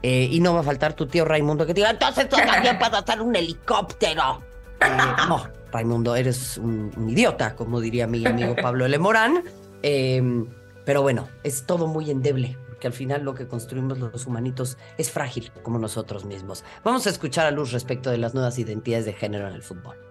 Eh, 0.04 0.30
y 0.32 0.40
no 0.40 0.54
va 0.54 0.62
a 0.62 0.64
faltar 0.64 0.94
tu 0.94 1.08
tío 1.08 1.26
Raimundo 1.26 1.66
que 1.66 1.74
diga, 1.74 1.90
entonces 1.90 2.30
también 2.30 2.78
puedes 2.78 2.94
hacer 2.94 3.22
un 3.22 3.36
helicóptero. 3.36 4.42
Eh, 4.80 4.88
no, 5.28 5.44
Raimundo, 5.72 6.16
eres 6.16 6.58
un, 6.58 7.10
idiota, 7.10 7.56
como 7.56 7.82
diría 7.82 8.08
mi 8.08 8.26
amigo 8.26 8.56
Pablo 8.56 8.88
Lemorán. 8.88 9.44
pero 9.82 11.02
bueno, 11.02 11.28
es 11.44 11.66
todo 11.66 11.88
muy 11.88 12.10
endeble 12.10 12.58
que 12.80 12.88
al 12.88 12.94
final 12.94 13.24
lo 13.24 13.36
que 13.36 13.48
construimos 13.48 13.98
los 14.00 14.26
humanitos 14.26 14.78
es 14.98 15.12
frágil 15.12 15.52
como 15.64 15.80
nosotros 15.80 16.26
mismos. 16.26 16.64
Vamos 16.84 17.08
a 17.08 17.10
escuchar 17.10 17.46
a 17.46 17.52
Luz 17.52 17.72
respecto 17.72 18.10
de 18.10 18.18
las 18.18 18.34
nuevas 18.34 18.60
identidades 18.60 19.06
de 19.06 19.14
género 19.14 19.48
en 19.48 19.54
el 19.54 19.64
fútbol. 19.64 20.07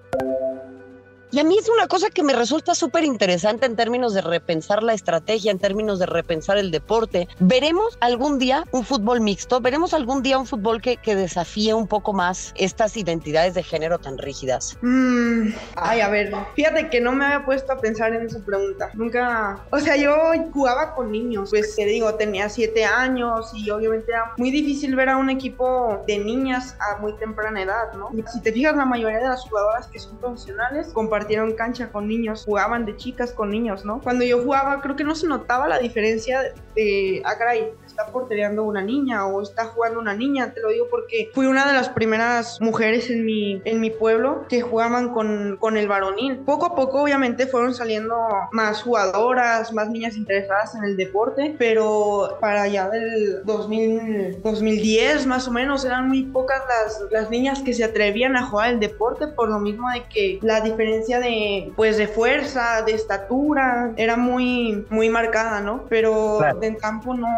Y 1.37 1.39
a 1.39 1.45
mí 1.45 1.59
es 1.59 1.69
una 1.69 1.87
cosa 1.87 2.09
que 2.09 2.23
me 2.23 2.33
resulta 2.33 2.75
súper 2.75 3.05
interesante 3.05 3.67
en 3.67 3.77
términos 3.77 4.15
de 4.15 4.23
repensar 4.23 4.83
la 4.83 4.95
estrategia, 4.95 5.53
en 5.53 5.59
términos 5.59 5.99
de 5.99 6.07
repensar 6.07 6.57
el 6.57 6.71
deporte. 6.71 7.29
¿Veremos 7.41 7.99
algún 8.01 8.39
día 8.39 8.65
un 8.71 8.87
fútbol 8.87 9.21
mixto? 9.21 9.61
¿Veremos 9.61 9.93
algún 9.93 10.23
día 10.23 10.39
un 10.39 10.47
fútbol 10.47 10.81
que, 10.81 10.97
que 10.97 11.15
desafíe 11.15 11.75
un 11.75 11.89
poco 11.89 12.15
más 12.15 12.55
estas 12.57 12.97
identidades 12.97 13.53
de 13.53 13.63
género 13.63 13.99
tan 13.99 14.17
rígidas? 14.17 14.79
Mm, 14.81 15.49
ay, 15.75 16.01
a 16.01 16.09
ver, 16.09 16.33
fíjate 16.55 16.89
que 16.89 17.03
no 17.03 17.13
me 17.13 17.27
había 17.27 17.45
puesto 17.45 17.71
a 17.71 17.77
pensar 17.83 18.15
en 18.15 18.25
esa 18.25 18.43
pregunta. 18.43 18.89
Nunca, 18.95 19.63
o 19.71 19.79
sea, 19.79 19.95
yo 19.97 20.17
jugaba 20.55 20.95
con 20.95 21.13
niños, 21.13 21.51
pues 21.51 21.77
te 21.77 21.85
digo, 21.85 22.15
tenía 22.15 22.49
siete 22.49 22.87
años 22.87 23.51
y 23.53 23.69
obviamente 23.69 24.11
era 24.11 24.33
muy 24.39 24.51
difícil 24.51 24.97
ver 24.97 25.11
a 25.11 25.19
un 25.19 25.29
equipo 25.29 26.03
de 26.07 26.17
niñas 26.17 26.79
a 26.81 26.97
muy 26.99 27.15
temprana 27.19 27.61
edad, 27.61 27.93
¿no? 27.93 28.09
Si 28.33 28.41
te 28.41 28.55
fijas, 28.55 28.75
la 28.75 28.87
mayoría 28.87 29.19
de 29.19 29.29
las 29.29 29.43
jugadoras 29.43 29.87
que 29.89 29.99
son 29.99 30.17
profesionales 30.17 30.89
comparten 30.95 31.26
compartieron 31.27 31.55
cancha 31.55 31.91
con 31.91 32.07
niños, 32.07 32.45
jugaban 32.45 32.87
de 32.87 32.97
chicas 32.97 33.33
con 33.33 33.51
niños, 33.51 33.85
¿no? 33.85 34.01
Cuando 34.01 34.25
yo 34.25 34.43
jugaba, 34.43 34.81
creo 34.81 34.95
que 34.95 35.03
no 35.03 35.17
se 35.17 35.27
notaba 35.27 35.67
la 35.67 35.81
diferencia 35.81 36.55
de, 36.77 37.21
ah, 37.25 37.37
caray, 37.37 37.73
está 37.85 38.13
portereando 38.13 38.63
una 38.63 38.83
niña 38.83 39.27
o 39.27 39.43
está 39.43 39.65
jugando 39.65 39.99
una 39.99 40.15
niña, 40.15 40.53
te 40.53 40.61
lo 40.61 40.69
digo 40.69 40.87
porque 40.91 41.31
fui 41.33 41.47
una 41.47 41.67
de 41.67 41.73
las 41.73 41.89
primeras 41.89 42.61
mujeres 42.61 43.09
en 43.11 43.25
mi, 43.25 43.63
en 43.65 43.81
mi 43.81 43.91
pueblo 43.91 44.45
que 44.49 44.61
jugaban 44.61 45.09
con, 45.13 45.57
con 45.59 45.77
el 45.77 45.89
varonil. 45.89 46.37
Poco 46.39 46.67
a 46.67 46.75
poco 46.77 47.03
obviamente 47.03 47.47
fueron 47.47 47.75
saliendo 47.75 48.15
más 48.53 48.83
jugadoras, 48.83 49.73
más 49.73 49.89
niñas 49.89 50.17
interesadas 50.17 50.75
en 50.75 50.85
el 50.85 50.97
deporte, 50.97 51.57
pero 51.59 52.37
para 52.41 52.63
allá 52.63 52.89
del 52.91 53.43
2000, 53.45 54.43
2010 54.43 55.27
más 55.27 55.49
o 55.49 55.51
menos 55.51 55.85
eran 55.85 56.09
muy 56.09 56.25
pocas 56.25 56.63
las, 56.69 57.11
las 57.11 57.31
niñas 57.31 57.63
que 57.63 57.73
se 57.73 57.83
atrevían 57.83 58.37
a 58.37 58.47
jugar 58.47 58.71
el 58.71 58.81
deporte 58.81 59.27
por 59.27 59.49
lo 59.49 59.59
mismo 59.59 59.91
de 59.91 60.05
que 60.05 60.39
la 60.43 60.61
diferencia 60.61 61.06
de 61.07 61.73
pues 61.77 61.97
de 61.97 62.09
fuerza, 62.09 62.83
de 62.83 62.93
estatura 62.93 63.93
era 63.97 64.17
muy 64.17 64.85
muy 64.91 65.09
marcada, 65.09 65.61
¿no? 65.61 65.85
Pero 65.89 66.41
en 66.61 66.75
campo 66.77 67.15
no 67.15 67.29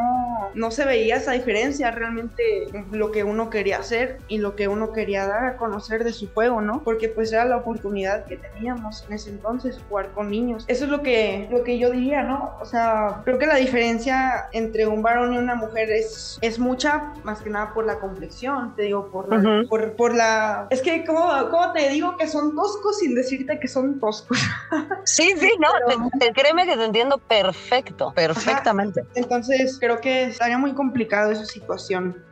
no, 0.54 0.70
se 0.70 0.84
veía 0.84 1.16
esa 1.16 1.32
diferencia 1.32 1.90
realmente 1.90 2.68
lo 2.92 3.10
que 3.10 3.24
uno 3.24 3.50
quería 3.50 3.78
hacer 3.78 4.18
y 4.28 4.38
lo 4.38 4.56
que 4.56 4.68
uno 4.68 4.92
quería 4.92 5.26
dar 5.26 5.44
a 5.44 5.56
conocer 5.56 6.04
de 6.04 6.12
su 6.12 6.28
juego, 6.32 6.60
¿no? 6.60 6.82
Porque 6.82 7.08
pues 7.08 7.32
era 7.32 7.44
la 7.44 7.56
oportunidad 7.56 8.24
que 8.24 8.36
teníamos 8.36 9.04
en 9.08 9.14
ese 9.14 9.30
entonces, 9.30 9.80
jugar 9.88 10.10
con 10.12 10.30
niños. 10.30 10.64
Eso 10.68 10.84
es 10.84 10.90
lo 10.90 11.02
que, 11.02 11.48
lo 11.50 11.64
que 11.64 11.78
yo 11.78 11.90
diría, 11.90 12.22
¿no? 12.22 12.54
O 12.60 12.64
sea, 12.64 13.22
creo 13.24 13.38
que 13.38 13.46
la 13.46 13.56
diferencia 13.56 14.48
entre 14.52 14.86
un 14.86 15.02
varón 15.02 15.34
y 15.34 15.38
una 15.38 15.54
mujer 15.54 15.90
es, 15.90 16.38
es 16.40 16.58
mucha, 16.58 17.12
más 17.24 17.40
que 17.40 17.50
nada 17.50 17.72
por 17.74 17.86
la 17.86 17.98
complexión, 17.98 18.74
te 18.76 18.82
digo, 18.82 19.08
por 19.08 19.28
la... 19.28 19.64
por, 19.68 20.14
la... 20.14 20.66
Es 20.70 20.82
que, 20.82 21.04
¿cómo, 21.04 21.28
¿cómo, 21.50 21.72
te 21.72 21.88
digo 21.90 22.16
que 22.16 22.26
son 22.26 22.54
toscos 22.54 22.98
sin 22.98 23.14
decirte 23.14 23.57
que 23.58 23.68
son 23.68 23.98
toscos? 24.00 24.38
sí, 25.04 25.34
sí, 25.38 25.50
no, 25.58 25.68
te, 26.18 26.32
créeme 26.32 26.66
que 26.66 26.76
te 26.76 26.84
entiendo 26.84 27.18
perfecto, 27.18 28.12
perfectamente. 28.14 29.04
Entonces, 29.14 29.78
creo 29.80 30.00
que 30.00 30.24
estaría 30.24 30.58
muy 30.58 30.74
complicado 30.74 31.30
esa 31.30 31.44
situación. 31.44 32.22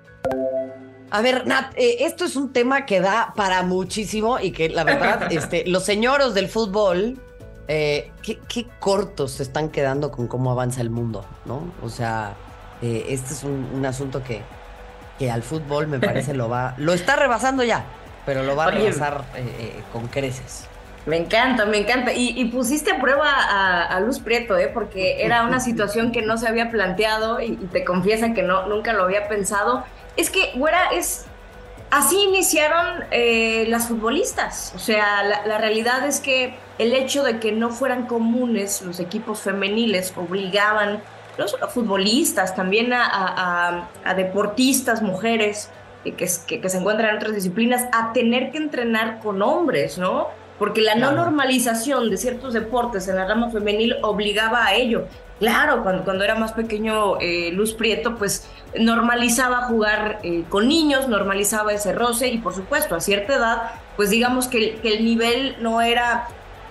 A 1.10 1.22
ver, 1.22 1.46
Nat, 1.46 1.72
eh, 1.76 1.98
esto 2.00 2.24
es 2.24 2.36
un 2.36 2.52
tema 2.52 2.84
que 2.84 3.00
da 3.00 3.32
para 3.36 3.62
muchísimo 3.62 4.40
y 4.40 4.50
que 4.50 4.68
la 4.68 4.84
verdad, 4.84 5.28
este, 5.32 5.64
los 5.66 5.84
señoros 5.84 6.34
del 6.34 6.48
fútbol, 6.48 7.18
eh, 7.68 8.10
qué, 8.22 8.66
cortos 8.80 9.32
se 9.32 9.42
están 9.42 9.70
quedando 9.70 10.10
con 10.10 10.26
cómo 10.26 10.50
avanza 10.50 10.80
el 10.80 10.90
mundo, 10.90 11.24
¿no? 11.44 11.72
O 11.82 11.88
sea, 11.88 12.34
eh, 12.82 13.06
este 13.08 13.34
es 13.34 13.44
un, 13.44 13.84
asunto 13.86 14.22
que, 14.22 14.42
que 15.18 15.30
al 15.30 15.42
fútbol 15.42 15.86
me 15.86 16.00
parece 16.00 16.34
lo 16.34 16.48
va, 16.48 16.74
lo 16.78 16.92
está 16.92 17.16
rebasando 17.16 17.62
ya, 17.62 17.84
pero 18.24 18.42
lo 18.42 18.56
va 18.56 18.66
a 18.66 18.70
rebasar 18.72 19.24
con 19.92 20.08
creces. 20.08 20.68
Me 21.06 21.16
encanta, 21.16 21.64
me 21.66 21.78
encanta. 21.78 22.12
Y, 22.12 22.44
pusiste 22.46 22.90
a 22.90 23.00
prueba 23.00 23.30
a, 23.30 24.00
Luz 24.00 24.18
Prieto, 24.18 24.58
¿eh? 24.58 24.68
porque 24.74 25.24
era 25.24 25.44
una 25.44 25.60
situación 25.60 26.10
que 26.10 26.20
no 26.20 26.36
se 26.36 26.48
había 26.48 26.68
planteado 26.70 27.40
y, 27.40 27.56
te 27.56 27.84
confiesa 27.84 28.34
que 28.34 28.42
no, 28.42 28.66
nunca 28.66 28.92
lo 28.92 29.04
había 29.04 29.28
pensado. 29.28 29.84
Es 30.16 30.30
que, 30.30 30.52
güera, 30.56 30.90
es... 30.92 31.24
Así 31.88 32.20
iniciaron 32.20 33.04
eh, 33.12 33.66
las 33.68 33.86
futbolistas. 33.86 34.72
O 34.74 34.80
sea, 34.80 35.22
la, 35.22 35.58
realidad 35.58 36.04
es 36.04 36.18
que 36.18 36.56
el 36.78 36.92
hecho 36.92 37.22
de 37.22 37.38
que 37.38 37.52
no 37.52 37.70
fueran 37.70 38.06
comunes 38.06 38.82
los 38.82 38.98
equipos 38.98 39.40
femeniles 39.40 40.12
obligaban 40.16 41.00
no 41.38 41.46
solo 41.46 41.66
a 41.66 41.68
futbolistas, 41.68 42.56
también 42.56 42.92
a, 42.92 43.88
deportistas, 44.16 45.00
mujeres 45.00 45.70
que, 46.02 46.14
que, 46.14 46.60
que 46.60 46.68
se 46.68 46.78
encuentran 46.78 47.10
en 47.10 47.16
otras 47.16 47.36
disciplinas, 47.36 47.84
a 47.92 48.12
tener 48.12 48.50
que 48.50 48.58
entrenar 48.58 49.20
con 49.20 49.40
hombres, 49.40 49.96
¿no? 49.96 50.28
Porque 50.58 50.80
la 50.80 50.94
no 50.94 51.12
normalización 51.12 52.10
de 52.10 52.16
ciertos 52.16 52.54
deportes 52.54 53.08
en 53.08 53.16
la 53.16 53.26
rama 53.26 53.50
femenil 53.50 53.96
obligaba 54.02 54.66
a 54.66 54.74
ello. 54.74 55.06
Claro, 55.38 55.82
cuando, 55.82 56.02
cuando 56.04 56.24
era 56.24 56.34
más 56.34 56.52
pequeño 56.52 57.20
eh, 57.20 57.50
Luz 57.52 57.74
Prieto, 57.74 58.16
pues 58.16 58.48
normalizaba 58.78 59.64
jugar 59.64 60.20
eh, 60.22 60.44
con 60.48 60.66
niños, 60.66 61.08
normalizaba 61.08 61.74
ese 61.74 61.92
roce 61.92 62.28
y 62.28 62.38
por 62.38 62.54
supuesto 62.54 62.94
a 62.94 63.00
cierta 63.00 63.34
edad, 63.34 63.70
pues 63.96 64.08
digamos 64.08 64.48
que, 64.48 64.80
el 64.82 65.04
nivel 65.04 65.56
no 65.60 65.82
era 65.82 66.28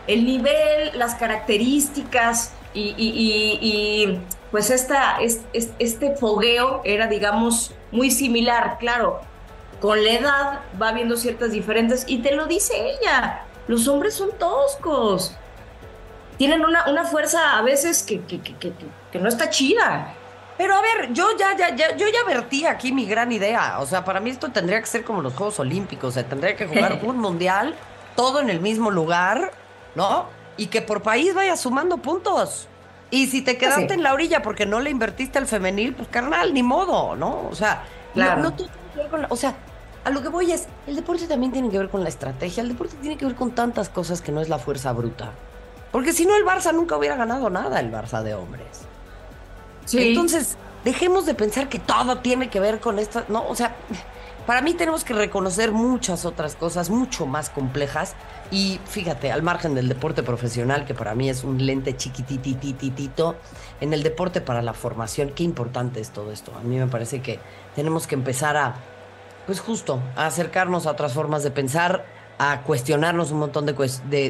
el 0.07 0.25
nivel, 0.25 0.97
las 0.97 1.15
características 1.15 2.53
y, 2.73 4.19
pues 4.51 4.69
esta, 4.69 5.17
este 5.21 6.15
fogueo 6.15 6.81
era 6.83 7.07
digamos 7.07 7.73
muy 7.91 8.09
similar, 8.09 8.77
claro. 8.79 9.21
Con 9.79 10.03
la 10.03 10.11
edad 10.11 10.59
va 10.81 10.91
viendo 10.91 11.17
ciertas 11.17 11.51
diferencias 11.51 12.05
y 12.07 12.19
te 12.19 12.35
lo 12.35 12.47
dice 12.47 12.73
ella 12.75 13.44
los 13.67 13.87
hombres 13.87 14.13
son 14.13 14.31
toscos. 14.37 15.35
Tienen 16.37 16.63
una, 16.63 16.89
una 16.89 17.05
fuerza 17.05 17.57
a 17.57 17.61
veces 17.61 18.03
que, 18.03 18.21
que, 18.21 18.41
que, 18.41 18.53
que, 19.11 19.19
no 19.19 19.29
está 19.29 19.49
chida. 19.49 20.13
Pero 20.57 20.75
a 20.75 20.81
ver, 20.81 21.13
yo 21.13 21.29
ya, 21.37 21.55
ya, 21.55 21.75
ya, 21.75 21.95
yo 21.95 22.05
ya 22.07 22.23
vertí 22.27 22.65
aquí 22.65 22.91
mi 22.91 23.05
gran 23.05 23.31
idea. 23.31 23.79
O 23.79 23.85
sea, 23.85 24.03
para 24.03 24.19
mí 24.19 24.29
esto 24.29 24.51
tendría 24.51 24.79
que 24.79 24.87
ser 24.87 25.03
como 25.03 25.21
los 25.21 25.33
Juegos 25.33 25.59
Olímpicos. 25.59 26.09
O 26.09 26.11
sea, 26.11 26.23
tendría 26.23 26.55
que 26.55 26.67
jugar 26.67 26.99
un 27.03 27.19
mundial, 27.19 27.75
todo 28.15 28.41
en 28.41 28.49
el 28.49 28.59
mismo 28.59 28.91
lugar, 28.91 29.51
¿no? 29.95 30.27
Y 30.57 30.67
que 30.67 30.81
por 30.81 31.01
país 31.01 31.33
vaya 31.33 31.55
sumando 31.55 31.97
puntos. 31.97 32.67
Y 33.11 33.27
si 33.27 33.41
te 33.41 33.57
quedaste 33.57 33.93
en 33.93 34.03
la 34.03 34.13
orilla 34.13 34.41
porque 34.41 34.65
no 34.65 34.79
le 34.79 34.89
invertiste 34.89 35.37
al 35.37 35.47
femenil, 35.47 35.93
pues 35.93 36.07
carnal, 36.09 36.53
ni 36.53 36.63
modo, 36.63 37.15
¿no? 37.15 37.47
O 37.49 37.55
sea, 37.55 37.83
claro. 38.13 38.41
no, 38.41 38.49
no, 38.49 39.27
o 39.29 39.35
sea, 39.35 39.55
a 40.05 40.11
lo 40.11 40.21
que 40.21 40.29
voy 40.29 40.51
es, 40.51 40.67
el 40.85 40.95
deporte 40.95 41.27
también 41.27 41.51
tiene 41.51 41.69
que 41.69 41.79
ver 41.79 41.89
con 41.89 42.03
la 42.03 42.09
estrategia, 42.09 42.61
el 42.61 42.69
deporte 42.69 42.95
tiene 43.01 43.17
que 43.17 43.25
ver 43.25 43.33
con 43.33 43.51
tantas 43.51 43.89
cosas 43.89 44.21
que 44.21 44.31
no 44.31 44.39
es 44.39 44.49
la 44.49 44.59
fuerza 44.59 44.93
bruta. 44.93 45.31
Porque 45.91 46.13
si 46.13 46.25
no, 46.27 46.35
el 46.35 46.45
Barça 46.45 46.73
nunca 46.73 46.95
hubiera 46.95 47.15
ganado 47.15 47.49
nada, 47.49 47.79
el 47.79 47.91
Barça 47.91 48.21
de 48.21 48.35
hombres. 48.35 48.67
Sí. 49.85 50.09
Entonces, 50.09 50.57
dejemos 50.83 51.25
de 51.25 51.33
pensar 51.33 51.69
que 51.69 51.79
todo 51.79 52.19
tiene 52.19 52.49
que 52.49 52.59
ver 52.59 52.79
con 52.79 52.99
esto, 52.99 53.23
no, 53.29 53.47
o 53.47 53.55
sea, 53.55 53.75
para 54.45 54.61
mí 54.61 54.75
tenemos 54.75 55.03
que 55.03 55.15
reconocer 55.15 55.71
muchas 55.71 56.23
otras 56.23 56.55
cosas 56.55 56.91
mucho 56.91 57.25
más 57.25 57.49
complejas 57.49 58.13
y 58.51 58.79
fíjate, 58.85 59.31
al 59.31 59.41
margen 59.41 59.73
del 59.73 59.89
deporte 59.89 60.21
profesional, 60.21 60.85
que 60.85 60.93
para 60.93 61.15
mí 61.15 61.29
es 61.31 61.43
un 61.43 61.65
lente 61.65 61.97
chiquititititito, 61.97 63.35
en 63.81 63.91
el 63.91 64.03
deporte 64.03 64.41
para 64.41 64.61
la 64.61 64.73
formación, 64.73 65.31
qué 65.31 65.43
importante 65.43 65.99
es 65.99 66.11
todo 66.11 66.31
esto. 66.31 66.53
A 66.55 66.61
mí 66.61 66.77
me 66.77 66.85
parece 66.85 67.23
que 67.23 67.39
tenemos 67.75 68.05
que 68.05 68.13
empezar 68.13 68.55
a 68.55 68.75
pues 69.45 69.59
justo, 69.59 70.01
a 70.15 70.25
acercarnos 70.25 70.87
a 70.87 70.91
otras 70.91 71.13
formas 71.13 71.43
de 71.43 71.51
pensar, 71.51 72.05
a 72.37 72.61
cuestionarnos 72.61 73.31
un 73.31 73.39
montón 73.39 73.65
de, 73.65 73.73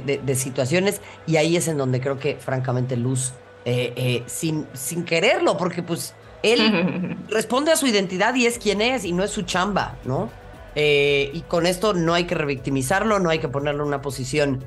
de, 0.01 0.35
situaciones 0.35 1.01
y 1.25 1.37
ahí 1.37 1.55
es 1.55 1.67
en 1.67 1.77
donde 1.77 2.01
creo 2.01 2.19
que 2.19 2.35
francamente 2.35 2.97
Luz, 2.97 3.33
eh, 3.65 3.93
eh, 3.95 4.23
sin, 4.27 4.67
sin 4.73 5.05
quererlo, 5.05 5.57
porque 5.57 5.81
pues 5.81 6.13
él 6.43 7.17
responde 7.29 7.71
a 7.71 7.75
su 7.75 7.87
identidad 7.87 8.35
y 8.35 8.45
es 8.45 8.59
quien 8.59 8.81
es 8.81 9.05
y 9.05 9.11
no 9.11 9.23
es 9.23 9.31
su 9.31 9.41
chamba, 9.43 9.95
¿no? 10.05 10.29
Eh, 10.75 11.31
y 11.33 11.41
con 11.41 11.65
esto 11.65 11.93
no 11.93 12.13
hay 12.13 12.25
que 12.25 12.35
revictimizarlo, 12.35 13.19
no 13.19 13.29
hay 13.29 13.39
que 13.39 13.47
ponerlo 13.47 13.83
en 13.83 13.87
una 13.87 14.01
posición 14.01 14.63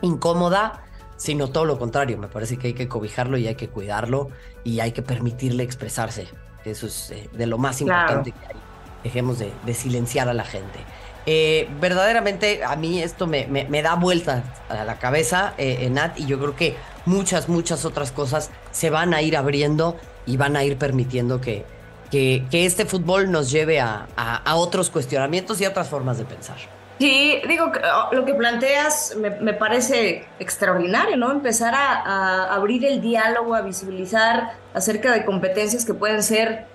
incómoda, 0.00 0.82
sino 1.16 1.50
todo 1.50 1.66
lo 1.66 1.78
contrario. 1.78 2.18
Me 2.18 2.28
parece 2.28 2.56
que 2.56 2.68
hay 2.68 2.74
que 2.74 2.88
cobijarlo 2.88 3.36
y 3.36 3.46
hay 3.46 3.54
que 3.54 3.68
cuidarlo 3.68 4.30
y 4.64 4.80
hay 4.80 4.92
que 4.92 5.02
permitirle 5.02 5.62
expresarse. 5.62 6.26
Eso 6.64 6.86
es 6.86 7.12
de 7.32 7.46
lo 7.46 7.58
más 7.58 7.80
importante 7.80 8.32
que 8.32 8.46
hay. 8.46 8.65
Dejemos 9.06 9.38
de, 9.38 9.52
de 9.64 9.74
silenciar 9.74 10.28
a 10.28 10.34
la 10.34 10.44
gente. 10.44 10.80
Eh, 11.28 11.68
verdaderamente 11.80 12.62
a 12.64 12.74
mí 12.74 13.00
esto 13.02 13.28
me, 13.28 13.46
me, 13.46 13.82
da 13.82 13.94
vueltas 13.94 14.44
a 14.68 14.84
la 14.84 14.98
cabeza, 14.98 15.54
eh, 15.58 15.88
Nat, 15.90 16.18
y 16.18 16.26
yo 16.26 16.38
creo 16.38 16.56
que 16.56 16.76
muchas, 17.04 17.48
muchas 17.48 17.84
otras 17.84 18.10
cosas 18.10 18.50
se 18.72 18.90
van 18.90 19.12
a 19.12 19.22
ir 19.22 19.36
abriendo 19.36 19.96
y 20.24 20.36
van 20.36 20.56
a 20.56 20.64
ir 20.64 20.76
permitiendo 20.76 21.40
que, 21.40 21.64
que, 22.10 22.44
este 22.52 22.84
fútbol 22.84 23.30
nos 23.30 23.50
lleve 23.50 23.80
a, 23.80 24.06
a, 24.16 24.56
otros 24.56 24.90
cuestionamientos 24.90 25.60
y 25.60 25.64
a 25.64 25.70
otras 25.70 25.88
formas 25.88 26.18
de 26.18 26.24
pensar. 26.24 26.56
Sí, 26.98 27.40
digo, 27.46 27.72
oh, 27.74 28.14
lo 28.14 28.24
que 28.24 28.34
planteas 28.34 29.16
me, 29.16 29.30
me 29.30 29.52
parece 29.52 30.24
extraordinario, 30.38 31.16
¿no? 31.16 31.30
Empezar 31.30 31.74
a, 31.74 32.02
a, 32.02 32.54
abrir 32.54 32.84
el 32.86 33.00
diálogo, 33.00 33.54
a 33.54 33.62
visibilizar 33.62 34.52
acerca 34.74 35.12
de 35.12 35.24
competencias 35.24 35.84
que 35.84 35.92
pueden 35.92 36.22
ser 36.22 36.66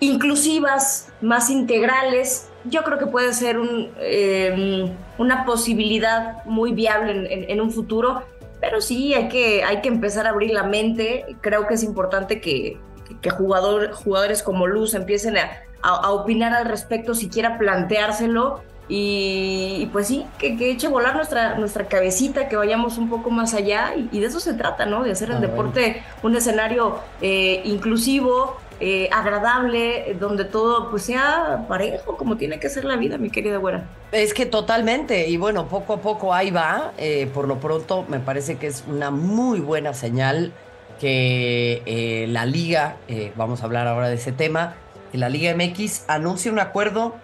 inclusivas, 0.00 1.08
más 1.20 1.50
integrales, 1.50 2.48
yo 2.64 2.82
creo 2.82 2.98
que 2.98 3.06
puede 3.06 3.32
ser 3.32 3.58
un, 3.58 3.90
em, 4.00 4.92
una 5.18 5.44
posibilidad 5.44 6.44
muy 6.44 6.72
viable 6.72 7.46
en, 7.50 7.60
un 7.60 7.70
futuro, 7.70 8.22
pero 8.60 8.80
sí 8.80 9.14
hay 9.14 9.28
que, 9.28 9.64
hay 9.64 9.80
que 9.80 9.88
empezar 9.88 10.26
a 10.26 10.30
abrir 10.30 10.50
la 10.52 10.64
mente. 10.64 11.36
Creo 11.40 11.66
que 11.66 11.74
es 11.74 11.82
importante 11.82 12.40
que, 12.40 12.78
que 13.20 13.30
jugador, 13.30 13.92
jugadores 13.92 14.42
como 14.42 14.66
Luz 14.66 14.94
empiecen 14.94 15.36
a, 15.38 15.50
a, 15.82 16.10
opinar 16.10 16.52
al 16.52 16.66
respecto, 16.66 17.14
siquiera 17.14 17.58
planteárselo. 17.58 18.62
Y, 18.88 19.88
pues 19.92 20.06
sí, 20.06 20.24
que, 20.38 20.56
que, 20.56 20.70
eche 20.70 20.86
volar 20.86 21.16
nuestra, 21.16 21.56
nuestra 21.56 21.88
cabecita, 21.88 22.48
que 22.48 22.54
vayamos 22.54 22.98
un 22.98 23.08
poco 23.08 23.30
más 23.30 23.52
allá. 23.54 23.94
Y, 23.96 24.20
de 24.20 24.26
eso 24.26 24.38
se 24.38 24.54
trata, 24.54 24.86
¿no? 24.86 25.02
De 25.02 25.10
hacer 25.10 25.30
el 25.30 25.36
ah, 25.36 25.40
deporte 25.40 26.02
un 26.22 26.36
escenario 26.36 27.00
eh, 27.20 27.62
inclusivo, 27.64 28.58
eh, 28.78 29.08
agradable, 29.10 30.16
donde 30.20 30.44
todo 30.44 30.90
pues 30.90 31.04
sea 31.04 31.64
parejo, 31.66 32.16
como 32.16 32.36
tiene 32.36 32.60
que 32.60 32.68
ser 32.68 32.84
la 32.84 32.96
vida, 32.96 33.16
mi 33.16 33.30
querida 33.30 33.56
güera. 33.56 33.84
Es 34.12 34.34
que 34.34 34.44
totalmente, 34.44 35.28
y 35.28 35.38
bueno, 35.38 35.66
poco 35.66 35.94
a 35.94 36.00
poco 36.02 36.34
ahí 36.34 36.50
va, 36.50 36.92
eh, 36.98 37.30
por 37.32 37.48
lo 37.48 37.58
pronto 37.58 38.04
me 38.08 38.20
parece 38.20 38.56
que 38.56 38.66
es 38.66 38.84
una 38.86 39.10
muy 39.10 39.60
buena 39.60 39.94
señal 39.94 40.52
que 41.00 41.82
eh, 41.86 42.26
la 42.28 42.44
liga, 42.44 42.96
vamos 43.34 43.62
a 43.62 43.64
hablar 43.64 43.86
ahora 43.86 44.08
de 44.08 44.16
ese 44.16 44.32
tema, 44.32 44.74
que 45.10 45.18
la 45.18 45.28
Liga 45.28 45.54
MX 45.54 46.04
anuncia 46.08 46.50
un 46.50 46.58
acuerdo 46.58 47.14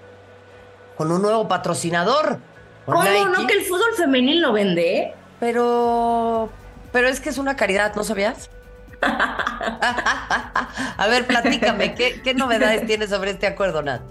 con 0.96 1.10
un 1.10 1.20
nuevo 1.20 1.48
patrocinador. 1.48 2.38
¿Cómo 2.86 3.02
no 3.02 3.46
que 3.46 3.54
el 3.54 3.64
fútbol 3.64 3.94
femenil 3.96 4.40
no 4.40 4.52
vende? 4.52 5.14
Pero, 5.40 6.50
pero 6.92 7.08
es 7.08 7.20
que 7.20 7.28
es 7.28 7.38
una 7.38 7.56
caridad, 7.56 7.94
¿no 7.94 8.04
sabías? 8.04 8.50
A 10.96 11.06
ver, 11.08 11.26
platícame, 11.26 11.94
¿qué, 11.94 12.34
novedades 12.34 12.86
tienes 12.86 13.10
sobre 13.10 13.32
este 13.32 13.46
acuerdo, 13.46 13.82
Nat? 13.82 14.02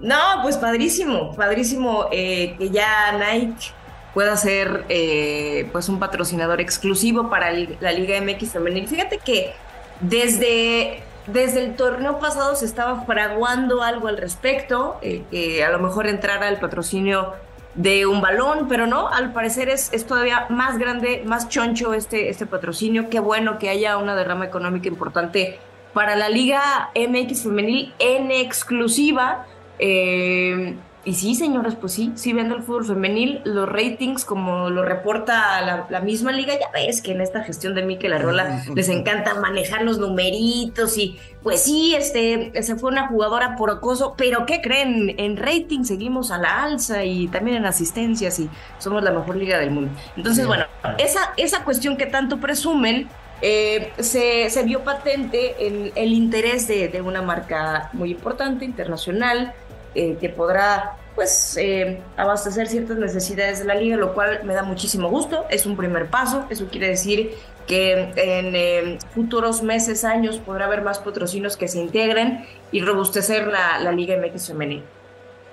No, 0.00 0.16
pues 0.42 0.56
padrísimo, 0.56 1.34
padrísimo 1.34 2.08
eh, 2.12 2.54
que 2.58 2.70
ya 2.70 3.12
Nike 3.12 3.72
pueda 4.12 4.36
ser 4.36 4.84
eh, 4.88 5.68
pues 5.72 5.88
un 5.88 5.98
patrocinador 5.98 6.60
exclusivo 6.60 7.30
para 7.30 7.50
la 7.52 7.92
Liga 7.92 8.20
MX 8.20 8.52
femenil. 8.52 8.88
Fíjate 8.88 9.18
que 9.18 9.54
desde, 10.00 11.02
desde 11.26 11.64
el 11.64 11.76
torneo 11.76 12.18
pasado 12.18 12.56
se 12.56 12.66
estaba 12.66 13.04
fraguando 13.04 13.82
algo 13.82 14.08
al 14.08 14.16
respecto, 14.16 14.98
eh, 15.02 15.22
que 15.30 15.64
a 15.64 15.70
lo 15.70 15.78
mejor 15.78 16.06
entrara 16.06 16.48
el 16.48 16.58
patrocinio 16.58 17.34
de 17.76 18.06
un 18.06 18.20
balón, 18.20 18.68
pero 18.68 18.86
no, 18.86 19.08
al 19.08 19.32
parecer 19.32 19.68
es, 19.68 19.92
es 19.92 20.06
todavía 20.06 20.46
más 20.48 20.78
grande, 20.78 21.22
más 21.26 21.48
choncho 21.48 21.94
este, 21.94 22.30
este 22.30 22.46
patrocinio. 22.46 23.08
Qué 23.10 23.20
bueno 23.20 23.58
que 23.58 23.68
haya 23.68 23.98
una 23.98 24.16
derrama 24.16 24.46
económica 24.46 24.88
importante 24.88 25.58
para 25.92 26.16
la 26.16 26.28
Liga 26.28 26.90
MX 26.94 27.42
Femenil 27.42 27.94
en 27.98 28.30
exclusiva. 28.30 29.46
Eh, 29.78 30.74
y 31.06 31.14
sí, 31.14 31.36
señores, 31.36 31.76
pues 31.80 31.92
sí, 31.92 32.10
sí 32.16 32.32
vende 32.32 32.56
el 32.56 32.64
fútbol 32.64 32.84
femenil. 32.84 33.40
Los 33.44 33.68
ratings, 33.68 34.24
como 34.24 34.70
lo 34.70 34.84
reporta 34.84 35.86
la, 35.88 36.00
misma 36.00 36.32
liga, 36.32 36.52
ya 36.54 36.68
ves 36.74 37.00
que 37.00 37.12
en 37.12 37.20
esta 37.20 37.44
gestión 37.44 37.76
de 37.76 37.84
Mikel 37.84 38.12
Arrola 38.12 38.64
les 38.74 38.88
encanta 38.88 39.34
manejar 39.34 39.82
los 39.82 40.00
numeritos 40.00 40.98
y 40.98 41.16
pues 41.44 41.62
sí, 41.62 41.94
este, 41.94 42.60
se 42.60 42.74
fue 42.74 42.90
una 42.90 43.06
jugadora 43.06 43.54
por 43.54 43.70
acoso, 43.70 44.14
pero 44.18 44.46
¿qué 44.46 44.60
creen? 44.60 45.14
En 45.16 45.36
rating 45.36 45.84
seguimos 45.84 46.32
a 46.32 46.38
la 46.38 46.64
alza 46.64 47.04
y 47.04 47.28
también 47.28 47.58
en 47.58 47.66
asistencias 47.66 48.40
y 48.40 48.50
somos 48.78 49.04
la 49.04 49.12
mejor 49.12 49.36
liga 49.36 49.60
del 49.60 49.70
mundo. 49.70 49.92
Entonces, 50.16 50.44
bueno, 50.44 50.64
esa, 50.98 51.34
esa 51.36 51.62
cuestión 51.62 51.96
que 51.96 52.06
tanto 52.06 52.38
presumen, 52.38 53.08
eh, 53.42 53.92
se, 53.98 54.50
se, 54.50 54.62
vio 54.64 54.82
patente 54.82 55.66
en 55.66 55.92
el 55.94 56.12
interés 56.14 56.66
de, 56.66 56.88
de 56.88 57.02
una 57.02 57.20
marca 57.20 57.90
muy 57.92 58.10
importante, 58.10 58.64
internacional, 58.64 59.54
eh, 59.96 60.18
que 60.20 60.28
podrá 60.28 60.98
pues 61.14 61.56
eh, 61.56 61.98
abastecer 62.18 62.68
ciertas 62.68 62.98
necesidades 62.98 63.60
de 63.60 63.64
la 63.64 63.74
liga, 63.74 63.96
lo 63.96 64.12
cual 64.12 64.44
me 64.44 64.52
da 64.52 64.62
muchísimo 64.62 65.08
gusto. 65.08 65.46
Es 65.48 65.64
un 65.64 65.74
primer 65.74 66.10
paso. 66.10 66.44
Eso 66.50 66.66
quiere 66.66 66.88
decir 66.88 67.30
que 67.66 68.12
en 68.16 68.54
eh, 68.54 68.98
futuros 69.14 69.62
meses, 69.62 70.04
años, 70.04 70.36
podrá 70.36 70.66
haber 70.66 70.82
más 70.82 70.98
patrocinios 70.98 71.56
que 71.56 71.68
se 71.68 71.78
integren 71.78 72.44
y 72.70 72.82
robustecer 72.82 73.46
la, 73.46 73.78
la 73.78 73.92
Liga 73.92 74.14
MX 74.18 74.48
femenil. 74.48 74.82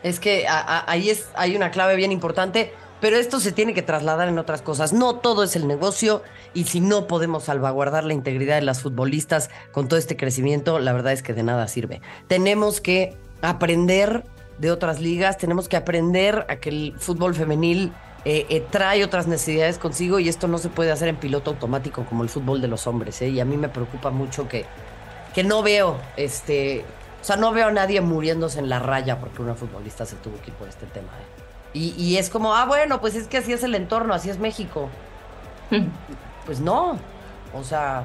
Es 0.04 0.20
que 0.20 0.46
ahí 0.48 1.10
es, 1.10 1.30
hay 1.34 1.56
una 1.56 1.72
clave 1.72 1.96
bien 1.96 2.12
importante, 2.12 2.74
pero 3.00 3.16
esto 3.16 3.40
se 3.40 3.54
tiene 3.54 3.74
que 3.74 3.82
trasladar 3.82 4.28
en 4.28 4.38
otras 4.38 4.62
cosas. 4.62 4.92
No 4.92 5.16
todo 5.16 5.44
es 5.44 5.56
el 5.56 5.66
negocio 5.66 6.24
y 6.54 6.66
si 6.66 6.82
no 6.82 7.08
podemos 7.08 7.46
salvaguardar 7.46 8.04
la 8.04 8.14
integridad 8.14 8.56
de 8.56 8.64
las 8.64 8.82
futbolistas 8.82 9.50
con 9.72 9.88
todo 9.88 9.98
este 9.98 10.18
crecimiento, 10.18 10.80
la 10.80 10.92
verdad 10.92 11.14
es 11.14 11.24
que 11.24 11.34
de 11.34 11.44
nada 11.44 11.70
sirve. 11.70 12.02
Tenemos 12.28 12.82
que 12.82 13.18
aprender 13.44 14.24
de 14.58 14.72
otras 14.72 15.00
ligas, 15.00 15.38
tenemos 15.38 15.68
que 15.68 15.76
aprender 15.78 16.46
a 16.50 16.56
que 16.56 16.70
el 16.70 16.96
fútbol 16.98 17.36
femenil 17.36 17.92
eh, 18.26 18.46
eh, 18.50 18.66
trae 18.72 19.04
otras 19.04 19.28
necesidades 19.28 19.78
consigo 19.78 20.18
y 20.20 20.30
esto 20.30 20.48
no 20.48 20.58
se 20.58 20.70
puede 20.70 20.92
hacer 20.92 21.10
en 21.10 21.18
piloto 21.18 21.52
automático 21.52 22.06
como 22.06 22.24
el 22.24 22.30
fútbol 22.30 22.62
de 22.62 22.70
los 22.70 22.88
hombres. 22.88 23.22
¿eh? 23.22 23.30
Y 23.30 23.40
a 23.42 23.46
mí 23.46 23.58
me 23.58 23.68
preocupa 23.68 24.12
mucho 24.12 24.48
que, 24.48 24.66
que 25.34 25.44
no 25.44 25.62
veo, 25.62 25.98
este, 26.16 26.86
o 27.22 27.26
sea, 27.26 27.36
no 27.36 27.52
veo 27.52 27.68
a 27.68 27.72
nadie 27.72 28.00
muriéndose 28.00 28.60
en 28.60 28.70
la 28.70 28.80
raya 28.80 29.20
porque 29.20 29.42
una 29.42 29.56
futbolista 29.56 30.06
se 30.06 30.16
tuvo 30.16 30.40
que 30.42 30.52
ir 30.52 30.56
por 30.56 30.70
este 30.70 30.86
tema. 30.86 31.10
Y, 31.74 31.94
y, 31.98 32.18
es 32.18 32.30
como, 32.30 32.56
ah, 32.56 32.66
bueno, 32.66 33.02
pues 33.02 33.16
es 33.16 33.28
que 33.28 33.38
así 33.38 33.52
es 33.52 33.64
el 33.64 33.74
entorno, 33.74 34.14
así 34.14 34.30
es 34.30 34.38
México. 34.38 34.90
pues 36.46 36.60
no, 36.60 37.00
o 37.54 37.64
sea, 37.64 38.04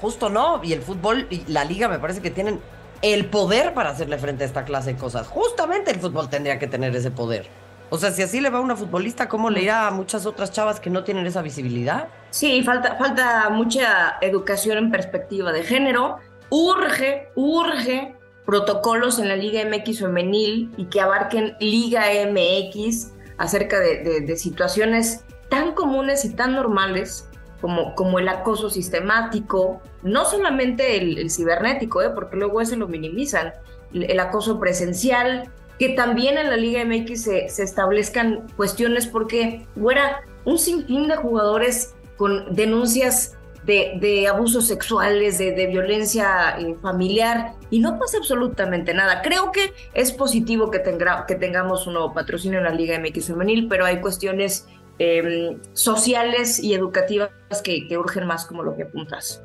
justo 0.00 0.28
no. 0.28 0.62
Y 0.62 0.74
el 0.74 0.82
fútbol 0.82 1.26
y 1.30 1.42
la 1.50 1.64
liga 1.64 1.88
me 1.88 1.98
parece 1.98 2.20
que 2.20 2.30
tienen 2.30 2.60
el 3.02 3.26
poder 3.26 3.74
para 3.74 3.90
hacerle 3.90 4.18
frente 4.18 4.44
a 4.44 4.46
esta 4.46 4.64
clase 4.64 4.94
de 4.94 4.98
cosas. 4.98 5.26
Justamente 5.26 5.90
el 5.90 6.00
fútbol 6.00 6.28
tendría 6.28 6.58
que 6.58 6.66
tener 6.66 6.94
ese 6.94 7.10
poder. 7.10 7.46
O 7.88 7.98
sea, 7.98 8.10
si 8.10 8.22
así 8.22 8.40
le 8.40 8.50
va 8.50 8.58
a 8.58 8.60
una 8.60 8.74
futbolista, 8.74 9.28
¿cómo 9.28 9.48
le 9.48 9.62
irá 9.62 9.86
a 9.86 9.90
muchas 9.90 10.26
otras 10.26 10.50
chavas 10.50 10.80
que 10.80 10.90
no 10.90 11.04
tienen 11.04 11.26
esa 11.26 11.40
visibilidad? 11.42 12.08
Sí, 12.30 12.62
falta, 12.62 12.96
falta 12.96 13.48
mucha 13.50 14.16
educación 14.20 14.78
en 14.78 14.90
perspectiva 14.90 15.52
de 15.52 15.62
género. 15.62 16.16
Urge, 16.50 17.28
urge 17.36 18.16
protocolos 18.44 19.18
en 19.18 19.28
la 19.28 19.36
Liga 19.36 19.62
MX 19.64 20.00
femenil 20.00 20.72
y 20.76 20.86
que 20.86 21.00
abarquen 21.00 21.56
Liga 21.60 22.06
MX 22.28 23.12
acerca 23.38 23.78
de 23.78 24.36
situaciones 24.36 25.24
tan 25.48 25.72
comunes 25.72 26.24
y 26.24 26.34
tan 26.34 26.54
normales 26.54 27.28
como, 27.60 27.94
como 27.94 28.18
el 28.18 28.28
acoso 28.28 28.70
sistemático, 28.70 29.80
no 30.02 30.24
solamente 30.24 30.98
el, 30.98 31.30
cibernético, 31.30 32.02
¿eh? 32.02 32.10
porque 32.10 32.36
luego 32.36 32.60
ese 32.60 32.76
lo 32.76 32.88
minimizan, 32.88 33.52
el, 33.92 34.20
acoso 34.20 34.60
presencial, 34.60 35.50
que 35.78 35.90
también 35.90 36.38
en 36.38 36.50
la 36.50 36.56
Liga 36.56 36.84
MX 36.84 37.22
se, 37.22 37.48
se 37.48 37.62
establezcan 37.62 38.46
cuestiones 38.56 39.06
porque, 39.06 39.66
fuera 39.78 40.22
un 40.44 40.58
sinfín 40.58 41.08
de 41.08 41.16
jugadores 41.16 41.94
con 42.16 42.54
denuncias 42.54 43.36
de, 43.66 43.98
de 44.00 44.28
abusos 44.28 44.66
sexuales, 44.66 45.38
de, 45.38 45.52
de 45.52 45.66
violencia 45.66 46.56
eh, 46.58 46.76
familiar, 46.80 47.54
y 47.68 47.80
no 47.80 47.98
pasa 47.98 48.18
absolutamente 48.18 48.94
nada. 48.94 49.22
Creo 49.22 49.50
que 49.50 49.72
es 49.92 50.12
positivo 50.12 50.70
que, 50.70 50.78
tenga, 50.78 51.26
que 51.26 51.34
tengamos 51.34 51.86
un 51.86 51.94
nuevo 51.94 52.14
patrocinio 52.14 52.58
en 52.58 52.64
la 52.64 52.70
Liga 52.70 52.98
MX 52.98 53.26
femenil, 53.26 53.66
pero 53.68 53.84
hay 53.84 54.00
cuestiones 54.00 54.68
Em, 54.98 55.60
sociales 55.74 56.58
y 56.58 56.72
educativas 56.72 57.30
que, 57.62 57.86
urgen 57.98 58.26
más 58.26 58.46
como 58.46 58.62
lo 58.62 58.74
que 58.74 58.84
apuntas. 58.84 59.42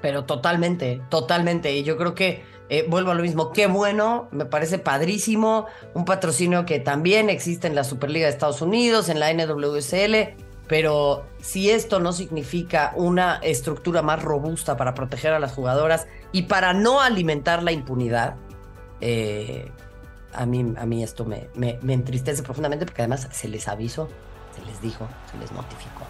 Pero 0.00 0.24
totalmente, 0.24 1.02
totalmente. 1.10 1.74
Y 1.76 1.82
yo 1.82 1.98
creo 1.98 2.14
que 2.14 2.44
eh, 2.70 2.86
vuelvo 2.88 3.10
a 3.10 3.14
lo 3.14 3.22
mismo, 3.22 3.52
qué 3.52 3.66
bueno, 3.66 4.28
me 4.30 4.46
parece 4.46 4.78
padrísimo, 4.78 5.66
un 5.92 6.06
patrocinio 6.06 6.64
que 6.64 6.80
también 6.80 7.28
existe 7.28 7.66
en 7.66 7.74
la 7.74 7.84
Superliga 7.84 8.26
de 8.26 8.32
Estados 8.32 8.62
Unidos, 8.62 9.10
en 9.10 9.20
la 9.20 9.30
NWSL, 9.30 10.34
pero 10.66 11.26
si 11.38 11.70
esto 11.70 12.00
no 12.00 12.12
significa 12.12 12.94
una 12.96 13.36
estructura 13.42 14.00
más 14.00 14.22
robusta 14.22 14.78
para 14.78 14.94
proteger 14.94 15.34
a 15.34 15.38
las 15.38 15.52
jugadoras 15.52 16.06
y 16.32 16.44
para 16.44 16.72
no 16.72 17.02
alimentar 17.02 17.62
la 17.62 17.72
impunidad, 17.72 18.36
eh, 19.02 19.70
a, 20.36 20.46
mí, 20.46 20.74
a 20.76 20.86
mí 20.86 21.02
esto 21.02 21.24
me, 21.24 21.48
me, 21.54 21.78
entristece 21.92 22.42
profundamente 22.42 22.86
porque 22.86 23.02
además 23.02 23.28
se 23.30 23.48
les 23.48 23.68
avisó, 23.68 24.08
se 24.54 24.64
les 24.64 24.80
dijo, 24.80 25.08
se 25.30 25.38
les 25.38 25.52
notificó. 25.52 26.02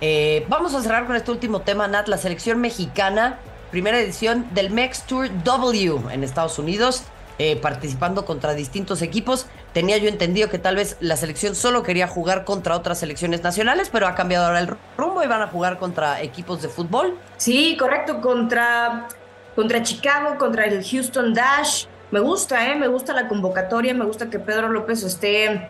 Eh, 0.00 0.44
vamos 0.48 0.74
a 0.74 0.82
cerrar 0.82 1.06
con 1.06 1.16
este 1.16 1.30
último 1.30 1.60
tema, 1.60 1.88
Nat, 1.88 2.08
la 2.08 2.18
selección 2.18 2.60
mexicana 2.60 3.38
primera 3.74 3.98
edición 3.98 4.46
del 4.52 4.70
Mex 4.70 5.02
Tour 5.02 5.28
W 5.42 6.00
en 6.12 6.22
Estados 6.22 6.60
Unidos, 6.60 7.02
eh, 7.40 7.56
participando 7.56 8.24
contra 8.24 8.54
distintos 8.54 9.02
equipos. 9.02 9.46
Tenía 9.72 9.98
yo 9.98 10.08
entendido 10.08 10.48
que 10.48 10.60
tal 10.60 10.76
vez 10.76 10.96
la 11.00 11.16
selección 11.16 11.56
solo 11.56 11.82
quería 11.82 12.06
jugar 12.06 12.44
contra 12.44 12.76
otras 12.76 13.00
selecciones 13.00 13.42
nacionales, 13.42 13.90
pero 13.90 14.06
ha 14.06 14.14
cambiado 14.14 14.46
ahora 14.46 14.60
el 14.60 14.68
rumbo 14.96 15.24
y 15.24 15.26
van 15.26 15.42
a 15.42 15.48
jugar 15.48 15.80
contra 15.80 16.22
equipos 16.22 16.62
de 16.62 16.68
fútbol. 16.68 17.18
Sí, 17.36 17.76
correcto, 17.76 18.20
contra, 18.20 19.08
contra 19.56 19.82
Chicago, 19.82 20.38
contra 20.38 20.66
el 20.66 20.84
Houston 20.88 21.34
Dash. 21.34 21.86
Me 22.14 22.20
gusta, 22.20 22.70
¿eh? 22.70 22.76
Me 22.76 22.86
gusta 22.86 23.12
la 23.12 23.26
convocatoria, 23.26 23.92
me 23.92 24.04
gusta 24.04 24.30
que 24.30 24.38
Pedro 24.38 24.68
López 24.68 25.02
esté 25.02 25.68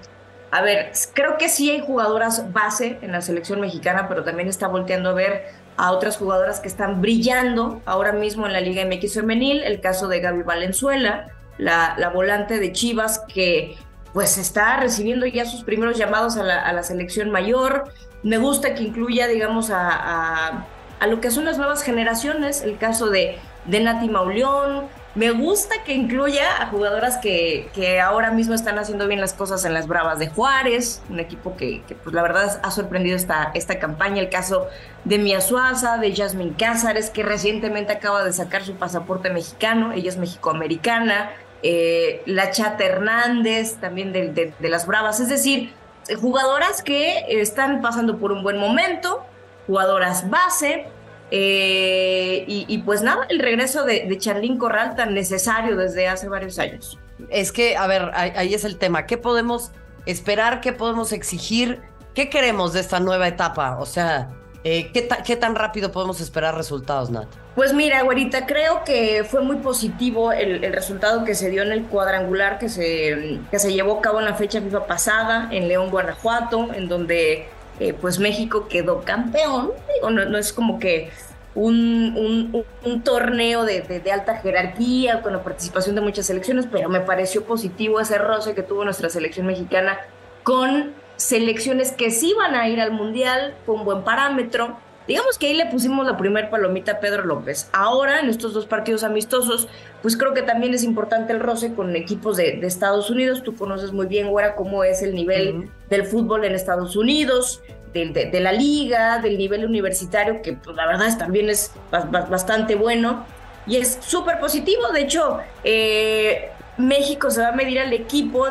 a 0.51 0.61
ver, 0.61 0.93
creo 1.15 1.39
que 1.39 1.49
sí 1.49 1.71
hay 1.71 1.81
jugadoras 1.81 2.53
base 2.53 2.99
en 3.01 3.13
la 3.13 3.23
selección 3.23 3.63
mexicana, 3.63 4.09
pero 4.11 4.25
también 4.25 4.51
está 4.51 4.69
volteando 4.69 5.09
a 5.09 5.15
ver 5.15 5.47
a 5.79 5.91
otras 5.91 6.19
jugadoras 6.19 6.61
que 6.61 6.69
están 6.69 7.01
brillando 7.01 7.81
ahora 7.87 8.13
mismo 8.13 8.47
en 8.47 8.53
la 8.53 8.61
Liga 8.61 8.85
MX 8.85 9.15
femenil, 9.15 9.63
el 9.63 9.81
caso 9.81 10.07
de 10.07 10.21
Gaby 10.21 10.43
Valenzuela, 10.43 11.29
la, 11.57 11.95
la 11.97 12.11
volante 12.11 12.61
de 12.61 12.73
Chivas 12.73 13.25
que 13.33 13.79
pues 14.13 14.37
está 14.37 14.77
recibiendo 14.77 15.25
ya 15.25 15.47
sus 15.47 15.65
primeros 15.65 15.97
llamados 15.97 16.37
a 16.37 16.43
la, 16.43 16.83
selección 16.83 17.31
mayor. 17.31 17.85
Me 18.23 18.37
gusta 18.37 18.75
que 18.75 18.83
incluya, 18.83 19.29
digamos, 19.29 19.71
a, 19.71 20.67
a, 21.01 21.07
lo 21.07 21.23
que 21.23 21.31
son 21.31 21.47
las 21.47 21.57
nuevas 21.57 21.83
generaciones, 21.83 22.61
el 22.61 22.77
caso 22.77 23.09
de, 23.09 23.39
de 23.65 23.81
Nati 23.81 24.11
Mauleón, 24.11 24.89
me 25.15 25.31
gusta 25.31 25.85
que 25.85 25.95
incluya 25.95 26.61
a 26.61 26.67
jugadoras 26.67 27.19
que, 27.19 27.69
que, 27.73 28.01
ahora 28.01 28.33
mismo 28.33 28.55
están 28.55 28.79
haciendo 28.79 29.07
bien 29.07 29.21
las 29.21 29.33
cosas 29.33 29.65
en 29.65 29.73
las 29.73 29.87
Bravas 29.87 30.19
de 30.19 30.29
Juárez, 30.29 31.03
un 31.09 31.21
equipo 31.21 31.57
que, 31.57 31.83
pues 32.03 32.15
la 32.15 32.23
verdad 32.23 32.61
ha 32.63 32.71
sorprendido 32.73 33.17
esta, 33.17 33.53
esta 33.55 33.79
campaña. 33.79 34.21
El 34.21 34.29
caso 34.29 34.67
de 35.05 35.19
Mia 35.19 35.41
Suaza, 35.41 35.99
de 35.99 36.15
Jasmine 36.15 36.55
Cázares, 36.59 37.11
que 37.11 37.23
recientemente 37.23 37.93
acaba 37.93 38.25
de 38.25 38.33
sacar 38.33 38.65
su 38.65 38.75
pasaporte 38.75 39.31
mexicano, 39.31 39.93
ella 39.93 40.09
es 40.09 40.17
mexicoamericana. 40.17 41.31
Eh, 41.63 42.23
la 42.27 42.51
Chata 42.51 42.85
Hernández, 42.85 43.77
también 43.77 44.13
de, 44.13 44.53
de 44.59 44.69
las 44.69 44.87
Bravas. 44.87 45.21
Es 45.21 45.29
decir, 45.29 45.73
jugadoras 46.21 46.83
que 46.83 47.25
están 47.29 47.81
pasando 47.81 48.19
por 48.19 48.33
un 48.33 48.43
buen 48.43 48.59
momento, 48.59 49.25
jugadoras 49.67 50.29
base, 50.29 50.87
eh, 51.31 52.45
y, 52.47 52.79
pues 52.79 53.03
nada, 53.03 53.27
el 53.29 53.39
regreso 53.39 53.85
de, 53.85 54.07
de 54.09 54.19
Charlín 54.19 54.59
Corral 54.59 54.95
tan 54.95 55.15
necesario 55.15 55.77
desde 55.77 56.07
hace 56.07 56.29
varios 56.29 56.59
años. 56.59 56.99
Es 57.31 57.53
que, 57.53 57.77
a 57.77 57.87
ver, 57.87 58.11
ahí, 58.15 58.55
es 58.55 58.65
el 58.65 58.77
tema. 58.77 59.07
¿Qué 59.07 59.19
podemos 59.19 59.73
esperar? 60.07 60.61
¿Qué 60.61 60.73
podemos 60.73 61.13
exigir? 61.13 61.81
¿Qué 62.15 62.29
queremos 62.29 62.73
de 62.73 62.81
esta 62.81 63.01
nueva 63.01 63.27
etapa? 63.27 63.79
O 63.79 63.87
sea, 63.87 64.31
eh, 64.63 64.93
¿qué, 64.93 65.37
tan 65.37 65.55
rápido 65.55 65.93
podemos 65.93 66.21
esperar 66.21 66.57
resultados, 66.57 67.11
Nat? 67.11 67.27
Pues 67.55 67.73
mira, 67.73 68.03
güerita, 68.03 68.47
creo 68.47 68.83
que 68.85 69.25
fue 69.25 69.43
muy 69.43 69.57
positivo 69.57 70.33
el, 70.33 70.61
resultado 70.73 71.25
que 71.25 71.35
se 71.35 71.51
dio 71.51 71.63
en 71.63 71.71
el 71.71 71.85
cuadrangular 71.85 72.59
que 72.59 72.69
se, 72.69 73.39
que 73.51 73.59
se 73.59 73.73
llevó 73.73 73.99
a 73.99 74.01
cabo 74.01 74.19
en 74.19 74.25
la 74.25 74.35
fecha 74.35 74.61
FIFA 74.61 74.87
pasada 74.87 75.49
en 75.53 75.69
León, 75.69 75.91
Guanajuato, 75.91 76.73
en 76.75 76.89
donde 76.89 77.47
eh, 77.81 77.93
pues 77.93 78.19
México 78.19 78.69
quedó 78.69 79.03
campeón. 79.03 79.73
Digo, 79.95 80.11
no, 80.11 80.39
es 80.39 80.53
como 80.53 80.79
que 80.79 81.11
un, 81.55 82.65
un, 82.85 83.03
torneo 83.03 83.65
de, 83.65 83.81
de, 83.83 84.13
alta 84.13 84.37
jerarquía 84.37 85.23
con 85.23 85.33
la 85.33 85.43
participación 85.43 85.95
de 85.95 86.01
muchas 86.01 86.27
selecciones, 86.27 86.67
pero 86.71 86.89
me 86.89 87.01
pareció 87.01 87.45
positivo 87.45 88.01
ese 88.01 88.19
roce 88.19 88.55
que 88.55 88.63
tuvo 88.63 88.85
nuestra 88.85 89.09
selección 89.09 89.47
mexicana 89.47 89.99
con 90.43 90.93
selecciones 91.17 91.93
que 91.93 92.11
sí 92.11 92.35
van 92.37 92.55
a 92.55 92.69
ir 92.69 92.81
al 92.81 92.91
Mundial 92.91 93.55
con 93.67 93.85
buen 93.85 94.03
parámetro 94.03 94.77
Digamos 95.07 95.37
que 95.37 95.49
ahí 95.49 95.55
le 95.55 95.67
pusimos 95.67 96.07
la 96.07 96.17
primer 96.17 96.49
palomita 96.49 96.93
a 96.93 97.01
Pedro 97.01 97.25
López. 97.25 97.69
Ahora, 97.73 98.21
en 98.21 98.31
estos 98.31 98.55
dos 98.55 98.65
partidos 98.65 99.05
amistosos, 99.05 99.69
pues 100.01 100.17
creo 100.17 100.33
que 100.33 100.41
también 100.43 100.73
es 100.73 100.83
importante 100.83 101.35
el 101.35 101.41
roce 101.41 101.75
con 101.75 101.95
equipos 101.95 102.39
de, 102.39 102.61
Estados 102.67 103.11
Unidos. 103.11 103.43
Tú 103.43 103.55
conoces 103.55 103.93
muy 103.93 104.07
bien, 104.07 104.29
Güera, 104.31 104.55
cómo 104.55 104.83
es 104.83 105.03
el 105.03 105.15
nivel 105.15 105.69
del 105.91 106.05
fútbol 106.05 106.45
en 106.47 106.55
Estados 106.55 106.97
Unidos, 106.97 107.63
de, 107.93 108.41
la 108.41 108.53
liga, 108.53 109.19
del 109.19 109.37
nivel 109.37 109.65
universitario, 109.65 110.41
que 110.43 110.55
pues, 110.55 110.75
la 110.75 110.87
verdad 110.87 111.07
es, 111.07 111.19
también 111.19 111.51
es 111.51 111.71
bastante 111.91 112.75
bueno. 112.75 113.27
Y 113.67 113.77
es 113.77 113.99
súper 114.01 114.41
positivo. 114.41 114.89
De 114.93 115.03
hecho, 115.03 115.39
eh, 115.65 116.51
México 116.79 117.31
se 117.31 117.43
va 117.43 117.49
a 117.49 117.53
medir 117.53 117.79
al 117.79 117.93
equipo 117.93 118.47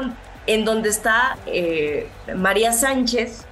en, 0.46 0.66
donde 0.66 0.90
está 0.90 1.38
eh, 1.46 2.08
María 2.36 2.74
Sánchez, 2.74 3.46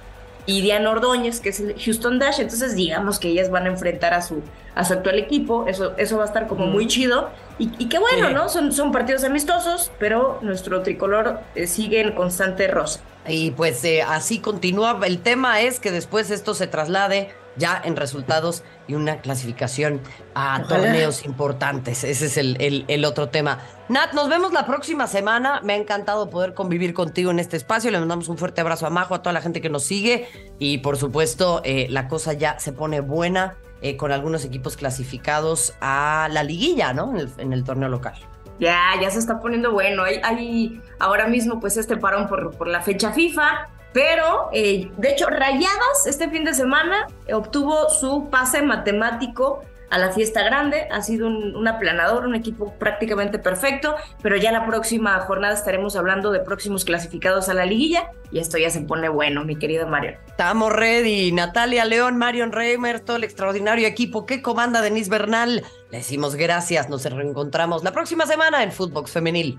y 0.46 0.60
Diana 0.60 0.90
Ordóñez, 0.90 1.40
que 1.40 1.50
es 1.50 1.60
el 1.60 1.74
Houston 1.78 2.18
Dash. 2.18 2.40
Entonces, 2.40 2.74
digamos 2.74 3.18
que 3.18 3.28
ellas 3.28 3.50
van 3.50 3.66
a 3.66 3.68
enfrentar 3.68 4.14
a 4.14 4.22
su, 4.22 4.42
a 4.74 4.84
su 4.84 4.94
actual 4.94 5.18
equipo. 5.18 5.66
Eso, 5.68 5.94
eso 5.98 6.16
va 6.16 6.24
a 6.24 6.26
estar 6.26 6.46
como 6.46 6.66
muy 6.66 6.86
chido. 6.86 7.30
Y, 7.58 7.88
qué 7.88 7.98
bueno, 7.98 8.30
¿no? 8.30 8.48
Son, 8.48 8.72
son 8.72 8.90
partidos 8.90 9.22
amistosos, 9.22 9.92
pero 10.00 10.38
nuestro 10.42 10.82
tricolor 10.82 11.40
eh, 11.54 11.68
sigue 11.68 12.00
en 12.00 12.12
constante 12.12 12.66
rosa. 12.66 13.00
Y 13.28 13.52
pues 13.52 13.84
eh, 13.84 14.02
así 14.02 14.40
continúa. 14.40 14.98
El 15.04 15.20
tema 15.20 15.60
es 15.60 15.78
que 15.78 15.92
después 15.92 16.30
esto 16.30 16.54
se 16.54 16.66
traslade 16.66 17.30
ya 17.56 17.80
en 17.84 17.96
resultados 17.96 18.62
y 18.88 18.94
una 18.94 19.20
clasificación 19.20 20.00
a 20.34 20.62
torneos 20.68 21.24
importantes. 21.24 22.04
Ese 22.04 22.26
es 22.26 22.36
el, 22.36 22.84
el, 22.88 23.04
otro 23.04 23.28
tema. 23.28 23.58
Nat, 23.88 24.12
nos 24.12 24.28
vemos 24.28 24.52
la 24.52 24.66
próxima 24.66 25.06
semana. 25.06 25.60
Me 25.62 25.74
ha 25.74 25.76
encantado 25.76 26.30
poder 26.30 26.54
convivir 26.54 26.94
contigo 26.94 27.30
en 27.30 27.38
este 27.38 27.56
espacio. 27.56 27.90
Le 27.90 27.98
mandamos 27.98 28.28
un 28.28 28.38
fuerte 28.38 28.60
abrazo 28.60 28.86
a 28.86 28.90
Majo, 28.90 29.14
a 29.14 29.22
toda 29.22 29.32
la 29.32 29.40
gente 29.40 29.60
que 29.60 29.68
nos 29.68 29.84
sigue. 29.84 30.28
Y 30.58 30.78
por 30.78 30.96
supuesto, 30.96 31.60
eh, 31.64 31.86
la 31.90 32.08
cosa 32.08 32.32
ya 32.32 32.58
se 32.58 32.72
pone 32.72 33.00
buena 33.00 33.56
eh, 33.82 33.96
con 33.96 34.12
algunos 34.12 34.44
equipos 34.44 34.76
clasificados 34.76 35.74
a 35.80 36.28
la 36.30 36.42
liguilla, 36.44 36.92
¿no? 36.92 37.14
En 37.38 37.52
el, 37.52 37.64
torneo 37.64 37.88
local. 37.88 38.14
Ya, 38.58 38.78
ya 39.00 39.10
se 39.10 39.18
está 39.18 39.40
poniendo 39.40 39.72
bueno. 39.72 40.04
Hay, 40.04 40.20
hay 40.22 40.80
ahora 40.98 41.26
mismo 41.26 41.60
pues 41.60 41.76
este 41.76 41.96
parón 41.96 42.28
por, 42.28 42.56
por 42.56 42.68
la 42.68 42.80
fecha 42.80 43.12
FIFA. 43.12 43.68
Pero, 43.92 44.48
eh, 44.52 44.90
de 44.96 45.10
hecho, 45.10 45.28
Rayadas 45.28 46.06
este 46.06 46.28
fin 46.30 46.44
de 46.44 46.54
semana 46.54 47.06
obtuvo 47.32 47.88
su 47.90 48.28
pase 48.30 48.62
matemático 48.62 49.62
a 49.92 49.98
la 49.98 50.10
fiesta 50.10 50.42
grande. 50.42 50.88
Ha 50.90 51.02
sido 51.02 51.28
un, 51.28 51.68
aplanador, 51.68 52.26
un 52.26 52.34
equipo 52.34 52.72
prácticamente 52.78 53.38
perfecto, 53.38 53.94
pero 54.22 54.36
ya 54.38 54.50
la 54.50 54.66
próxima 54.66 55.20
jornada 55.20 55.54
estaremos 55.54 55.96
hablando 55.96 56.32
de 56.32 56.40
próximos 56.40 56.86
clasificados 56.86 57.50
a 57.50 57.54
la 57.54 57.66
liguilla 57.66 58.10
y 58.30 58.38
esto 58.38 58.56
ya 58.56 58.70
se 58.70 58.80
pone 58.80 59.10
bueno, 59.10 59.44
mi 59.44 59.56
querido 59.56 59.86
Mario. 59.86 60.16
Estamos 60.26 60.72
ready. 60.72 61.30
Natalia 61.32 61.84
León, 61.84 62.16
Marion 62.16 62.52
Reimer, 62.52 63.00
todo 63.00 63.18
el 63.18 63.24
extraordinario 63.24 63.86
equipo 63.86 64.24
que 64.24 64.40
comanda 64.40 64.80
Denise 64.80 65.10
Bernal. 65.10 65.62
Le 65.90 65.98
decimos 65.98 66.36
gracias, 66.36 66.88
nos 66.88 67.04
reencontramos 67.04 67.84
la 67.84 67.92
próxima 67.92 68.24
semana 68.24 68.62
en 68.62 68.72
Footbox 68.72 69.10
Femenil. 69.10 69.58